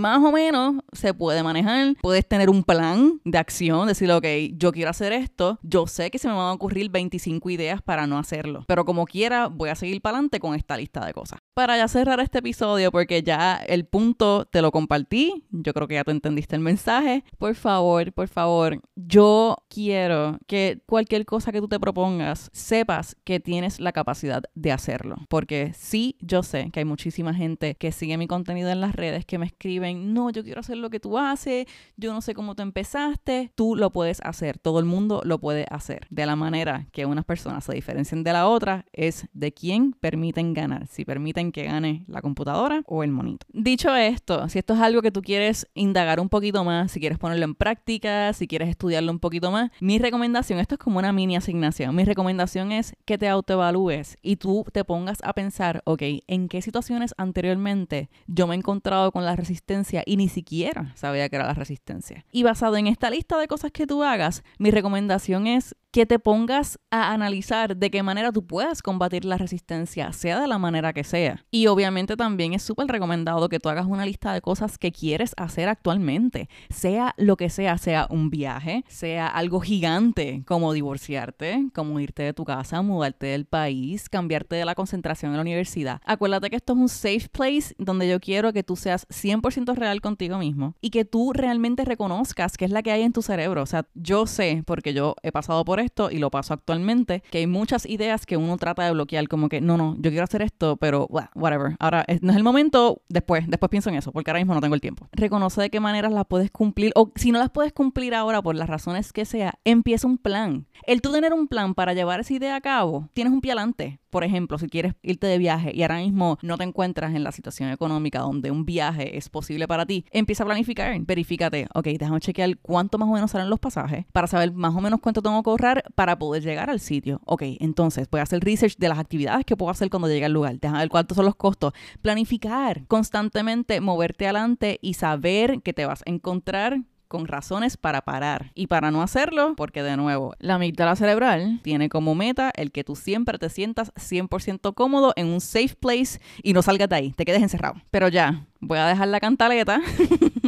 más 0.00 0.24
o 0.24 0.32
menos, 0.32 0.76
se 0.94 1.12
puede 1.12 1.42
manejar. 1.42 1.94
Puedes 2.00 2.26
tener 2.26 2.48
un 2.48 2.64
plan 2.64 3.20
de 3.22 3.36
acción, 3.36 3.86
decir, 3.86 4.10
ok, 4.10 4.24
yo 4.54 4.72
quiero 4.72 4.88
hacer 4.88 5.12
esto. 5.12 5.58
Yo 5.62 5.86
sé 5.86 6.10
que 6.10 6.18
se 6.18 6.26
me 6.26 6.32
van 6.32 6.46
a 6.46 6.52
ocurrir 6.54 6.90
25 6.90 7.50
ideas 7.50 7.82
para 7.82 8.06
no 8.06 8.16
hacerlo. 8.16 8.64
Pero 8.66 8.86
como 8.86 9.04
quiera, 9.04 9.48
voy 9.48 9.68
a 9.68 9.74
seguir 9.74 10.00
para 10.00 10.16
adelante 10.16 10.40
con 10.40 10.54
esta 10.54 10.78
lista 10.78 11.04
de 11.04 11.12
cosas. 11.12 11.38
Para 11.52 11.76
ya 11.76 11.86
cerrar 11.86 12.18
este 12.20 12.38
episodio, 12.38 12.90
porque 12.90 13.22
ya 13.22 13.56
el 13.56 13.84
punto 13.84 14.46
te 14.46 14.62
lo 14.62 14.72
compartí, 14.72 15.44
yo 15.50 15.74
creo 15.74 15.86
que 15.86 15.96
ya 15.96 16.04
tú 16.04 16.10
entendiste 16.10 16.56
el 16.56 16.62
mensaje. 16.62 17.24
Por 17.36 17.54
favor, 17.54 18.10
por 18.14 18.28
favor, 18.28 18.80
yo 18.96 19.58
quiero 19.68 20.38
que 20.46 20.80
cualquier 20.86 21.26
cosa 21.26 21.52
que 21.52 21.60
tú 21.60 21.68
te 21.68 21.78
propongas, 21.78 22.48
sepas 22.54 23.16
que 23.24 23.38
tienes 23.38 23.80
la 23.80 23.92
capacidad 23.92 24.42
de 24.54 24.72
hacerlo. 24.72 25.16
Porque 25.28 25.74
sí, 25.76 26.16
yo 26.20 26.42
sé 26.42 26.70
que 26.72 26.80
hay 26.80 26.86
muchísima 26.86 27.34
gente 27.34 27.74
que 27.74 27.92
sigue 27.92 28.16
mi 28.16 28.26
contenido 28.26 28.61
contenido 28.62 28.70
en 28.70 28.80
las 28.80 28.94
redes 28.94 29.24
que 29.24 29.38
me 29.38 29.46
escriben, 29.46 30.14
no, 30.14 30.30
yo 30.30 30.44
quiero 30.44 30.60
hacer 30.60 30.76
lo 30.76 30.90
que 30.90 31.00
tú 31.00 31.18
haces, 31.18 31.66
yo 31.96 32.12
no 32.12 32.20
sé 32.20 32.34
cómo 32.34 32.54
tú 32.54 32.62
empezaste, 32.62 33.50
tú 33.54 33.76
lo 33.76 33.90
puedes 33.90 34.20
hacer, 34.22 34.58
todo 34.58 34.78
el 34.78 34.84
mundo 34.84 35.22
lo 35.24 35.38
puede 35.38 35.66
hacer. 35.70 36.06
De 36.10 36.26
la 36.26 36.36
manera 36.36 36.86
que 36.92 37.06
unas 37.06 37.24
personas 37.24 37.64
se 37.64 37.74
diferencian 37.74 38.22
de 38.22 38.32
la 38.32 38.46
otra 38.46 38.84
es 38.92 39.26
de 39.32 39.52
quién 39.52 39.92
permiten 39.92 40.54
ganar, 40.54 40.86
si 40.86 41.04
permiten 41.04 41.50
que 41.50 41.64
gane 41.64 42.04
la 42.06 42.22
computadora 42.22 42.82
o 42.86 43.02
el 43.02 43.10
monito. 43.10 43.46
Dicho 43.52 43.94
esto, 43.94 44.48
si 44.48 44.58
esto 44.58 44.74
es 44.74 44.80
algo 44.80 45.02
que 45.02 45.10
tú 45.10 45.22
quieres 45.22 45.66
indagar 45.74 46.20
un 46.20 46.28
poquito 46.28 46.64
más, 46.64 46.92
si 46.92 47.00
quieres 47.00 47.18
ponerlo 47.18 47.44
en 47.44 47.54
práctica, 47.54 48.32
si 48.32 48.46
quieres 48.46 48.68
estudiarlo 48.68 49.10
un 49.10 49.18
poquito 49.18 49.50
más, 49.50 49.70
mi 49.80 49.98
recomendación, 49.98 50.58
esto 50.58 50.74
es 50.76 50.78
como 50.78 50.98
una 50.98 51.12
mini 51.12 51.36
asignación, 51.36 51.94
mi 51.94 52.04
recomendación 52.04 52.70
es 52.72 52.94
que 53.04 53.18
te 53.18 53.28
autoevalúes 53.28 54.18
y 54.22 54.36
tú 54.36 54.64
te 54.72 54.84
pongas 54.84 55.18
a 55.22 55.32
pensar, 55.32 55.82
ok, 55.84 56.02
¿en 56.26 56.48
qué 56.48 56.62
situaciones 56.62 57.14
anteriormente 57.16 58.10
yo 58.26 58.46
me 58.46 58.51
he 58.52 58.56
encontrado 58.56 59.12
con 59.12 59.24
la 59.24 59.36
resistencia 59.36 60.02
y 60.06 60.16
ni 60.16 60.28
siquiera 60.28 60.92
sabía 60.94 61.28
que 61.28 61.36
era 61.36 61.46
la 61.46 61.54
resistencia? 61.54 62.24
Y 62.32 62.42
basado 62.42 62.76
en 62.76 62.86
esta 62.86 63.10
lista 63.10 63.38
de 63.38 63.48
cosas 63.48 63.72
que 63.72 63.86
tú 63.86 64.02
hagas, 64.02 64.42
mi 64.58 64.70
recomendación 64.70 65.46
es 65.46 65.76
que 65.92 66.06
te 66.06 66.18
pongas 66.18 66.78
a 66.90 67.12
analizar 67.12 67.76
de 67.76 67.90
qué 67.90 68.02
manera 68.02 68.32
tú 68.32 68.46
puedes 68.46 68.82
combatir 68.82 69.26
la 69.26 69.36
resistencia, 69.36 70.10
sea 70.14 70.40
de 70.40 70.46
la 70.46 70.58
manera 70.58 70.94
que 70.94 71.04
sea. 71.04 71.44
Y 71.50 71.66
obviamente 71.66 72.16
también 72.16 72.54
es 72.54 72.62
súper 72.62 72.86
recomendado 72.86 73.50
que 73.50 73.58
tú 73.58 73.68
hagas 73.68 73.84
una 73.86 74.06
lista 74.06 74.32
de 74.32 74.40
cosas 74.40 74.78
que 74.78 74.90
quieres 74.90 75.34
hacer 75.36 75.68
actualmente, 75.68 76.48
sea 76.70 77.14
lo 77.18 77.36
que 77.36 77.50
sea, 77.50 77.76
sea 77.76 78.06
un 78.08 78.30
viaje, 78.30 78.84
sea 78.88 79.26
algo 79.26 79.60
gigante 79.60 80.42
como 80.46 80.72
divorciarte, 80.72 81.66
como 81.74 82.00
irte 82.00 82.22
de 82.22 82.32
tu 82.32 82.44
casa, 82.44 82.80
mudarte 82.80 83.26
del 83.26 83.44
país, 83.44 84.08
cambiarte 84.08 84.56
de 84.56 84.64
la 84.64 84.74
concentración 84.74 85.32
en 85.32 85.36
la 85.36 85.42
universidad. 85.42 86.00
Acuérdate 86.06 86.48
que 86.48 86.56
esto 86.56 86.72
es 86.72 86.78
un 86.78 86.88
safe 86.88 87.28
place 87.30 87.74
donde 87.76 88.08
yo 88.08 88.18
quiero 88.18 88.54
que 88.54 88.62
tú 88.62 88.76
seas 88.76 89.06
100% 89.08 89.74
real 89.74 90.00
contigo 90.00 90.38
mismo 90.38 90.74
y 90.80 90.88
que 90.88 91.04
tú 91.04 91.34
realmente 91.34 91.84
reconozcas 91.84 92.56
qué 92.56 92.64
es 92.64 92.70
la 92.70 92.82
que 92.82 92.92
hay 92.92 93.02
en 93.02 93.12
tu 93.12 93.20
cerebro. 93.20 93.62
O 93.62 93.66
sea, 93.66 93.86
yo 93.92 94.26
sé, 94.26 94.62
porque 94.66 94.94
yo 94.94 95.16
he 95.22 95.32
pasado 95.32 95.66
por 95.66 95.81
esto 95.82 96.10
y 96.10 96.18
lo 96.18 96.30
paso 96.30 96.54
actualmente, 96.54 97.22
que 97.30 97.38
hay 97.38 97.46
muchas 97.46 97.86
ideas 97.86 98.26
que 98.26 98.36
uno 98.36 98.56
trata 98.56 98.84
de 98.84 98.92
bloquear, 98.92 99.28
como 99.28 99.48
que 99.48 99.60
no, 99.60 99.76
no, 99.76 99.96
yo 99.98 100.10
quiero 100.10 100.24
hacer 100.24 100.42
esto, 100.42 100.76
pero 100.76 101.08
whatever. 101.34 101.76
Ahora 101.78 102.04
no 102.20 102.30
es 102.30 102.36
el 102.36 102.44
momento, 102.44 103.02
después, 103.08 103.44
después 103.48 103.70
pienso 103.70 103.90
en 103.90 103.96
eso, 103.96 104.12
porque 104.12 104.30
ahora 104.30 104.40
mismo 104.40 104.54
no 104.54 104.60
tengo 104.60 104.74
el 104.74 104.80
tiempo. 104.80 105.08
Reconoce 105.12 105.60
de 105.60 105.70
qué 105.70 105.80
maneras 105.80 106.12
las 106.12 106.26
puedes 106.26 106.50
cumplir, 106.50 106.92
o 106.94 107.12
si 107.16 107.32
no 107.32 107.38
las 107.38 107.50
puedes 107.50 107.72
cumplir 107.72 108.14
ahora 108.14 108.42
por 108.42 108.54
las 108.54 108.68
razones 108.68 109.12
que 109.12 109.24
sea, 109.24 109.54
empieza 109.64 110.06
un 110.06 110.18
plan. 110.18 110.66
El 110.86 111.02
tú 111.02 111.12
tener 111.12 111.32
un 111.32 111.48
plan 111.48 111.74
para 111.74 111.92
llevar 111.94 112.20
esa 112.20 112.34
idea 112.34 112.56
a 112.56 112.60
cabo, 112.60 113.08
tienes 113.12 113.32
un 113.32 113.40
pie 113.40 113.52
adelante. 113.52 114.00
Por 114.12 114.24
ejemplo, 114.24 114.58
si 114.58 114.68
quieres 114.68 114.92
irte 115.00 115.26
de 115.26 115.38
viaje 115.38 115.72
y 115.74 115.80
ahora 115.80 115.96
mismo 115.96 116.38
no 116.42 116.58
te 116.58 116.64
encuentras 116.64 117.14
en 117.14 117.24
la 117.24 117.32
situación 117.32 117.70
económica 117.70 118.18
donde 118.18 118.50
un 118.50 118.66
viaje 118.66 119.16
es 119.16 119.30
posible 119.30 119.66
para 119.66 119.86
ti, 119.86 120.04
empieza 120.10 120.42
a 120.42 120.46
planificar, 120.46 120.94
verifícate, 121.00 121.66
ok, 121.72 121.86
déjame 121.98 122.20
chequear 122.20 122.58
cuánto 122.58 122.98
más 122.98 123.08
o 123.08 123.12
menos 123.12 123.30
salen 123.30 123.48
los 123.48 123.58
pasajes 123.58 124.04
para 124.12 124.26
saber 124.26 124.52
más 124.52 124.74
o 124.74 124.82
menos 124.82 125.00
cuánto 125.00 125.22
tengo 125.22 125.42
que 125.42 125.48
ahorrar 125.48 125.84
para 125.94 126.18
poder 126.18 126.42
llegar 126.42 126.68
al 126.68 126.78
sitio. 126.78 127.22
Ok, 127.24 127.42
entonces 127.60 128.06
voy 128.10 128.20
a 128.20 128.24
hacer 128.24 128.44
research 128.44 128.76
de 128.76 128.90
las 128.90 128.98
actividades 128.98 129.46
que 129.46 129.56
puedo 129.56 129.70
hacer 129.70 129.88
cuando 129.88 130.08
llegue 130.08 130.26
al 130.26 130.32
lugar, 130.32 130.60
déjame 130.60 130.80
ver 130.80 130.90
cuántos 130.90 131.16
son 131.16 131.24
los 131.24 131.36
costos, 131.36 131.72
planificar 132.02 132.86
constantemente, 132.88 133.80
moverte 133.80 134.26
adelante 134.26 134.78
y 134.82 134.92
saber 134.92 135.62
que 135.62 135.72
te 135.72 135.86
vas 135.86 136.02
a 136.04 136.10
encontrar 136.10 136.82
con 137.12 137.28
razones 137.28 137.76
para 137.76 138.00
parar. 138.00 138.50
Y 138.54 138.66
para 138.66 138.90
no 138.90 139.02
hacerlo, 139.02 139.54
porque 139.54 139.82
de 139.82 139.98
nuevo, 139.98 140.34
la 140.38 140.54
amígdala 140.54 140.96
cerebral 140.96 141.60
tiene 141.62 141.90
como 141.90 142.14
meta 142.14 142.50
el 142.56 142.72
que 142.72 142.82
tú 142.82 142.96
siempre 142.96 143.38
te 143.38 143.50
sientas 143.50 143.92
100% 143.94 144.74
cómodo 144.74 145.12
en 145.14 145.26
un 145.26 145.42
safe 145.42 145.76
place 145.78 146.20
y 146.42 146.54
no 146.54 146.62
salgas 146.62 146.88
de 146.88 146.96
ahí, 146.96 147.12
te 147.12 147.26
quedes 147.26 147.42
encerrado. 147.42 147.74
Pero 147.90 148.08
ya, 148.08 148.46
voy 148.60 148.78
a 148.78 148.86
dejar 148.86 149.08
la 149.08 149.20
cantaleta. 149.20 149.80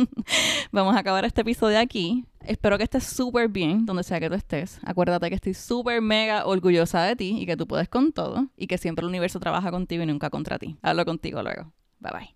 Vamos 0.73 0.97
a 0.97 1.01
acabar 1.01 1.27
este 1.27 1.43
episodio 1.43 1.79
aquí. 1.79 2.25
Espero 2.41 2.79
que 2.79 2.85
estés 2.85 3.05
súper 3.05 3.49
bien 3.49 3.85
donde 3.85 4.03
sea 4.03 4.21
que 4.21 4.29
tú 4.29 4.35
estés. 4.35 4.81
Acuérdate 4.85 5.29
que 5.29 5.35
estoy 5.35 5.55
súper 5.55 6.01
mega 6.01 6.47
orgullosa 6.47 7.03
de 7.03 7.15
ti 7.15 7.37
y 7.41 7.47
que 7.47 7.57
tú 7.57 7.67
puedes 7.67 7.89
con 7.89 8.13
todo 8.13 8.49
y 8.57 8.67
que 8.67 8.79
siempre 8.79 9.03
el 9.03 9.11
universo 9.11 9.39
trabaja 9.39 9.71
contigo 9.71 10.03
y 10.03 10.07
nunca 10.07 10.31
contra 10.31 10.59
ti. 10.59 10.77
Hablo 10.81 11.05
contigo 11.05 11.43
luego. 11.43 11.73
Bye 12.01 12.13
bye. 12.13 12.31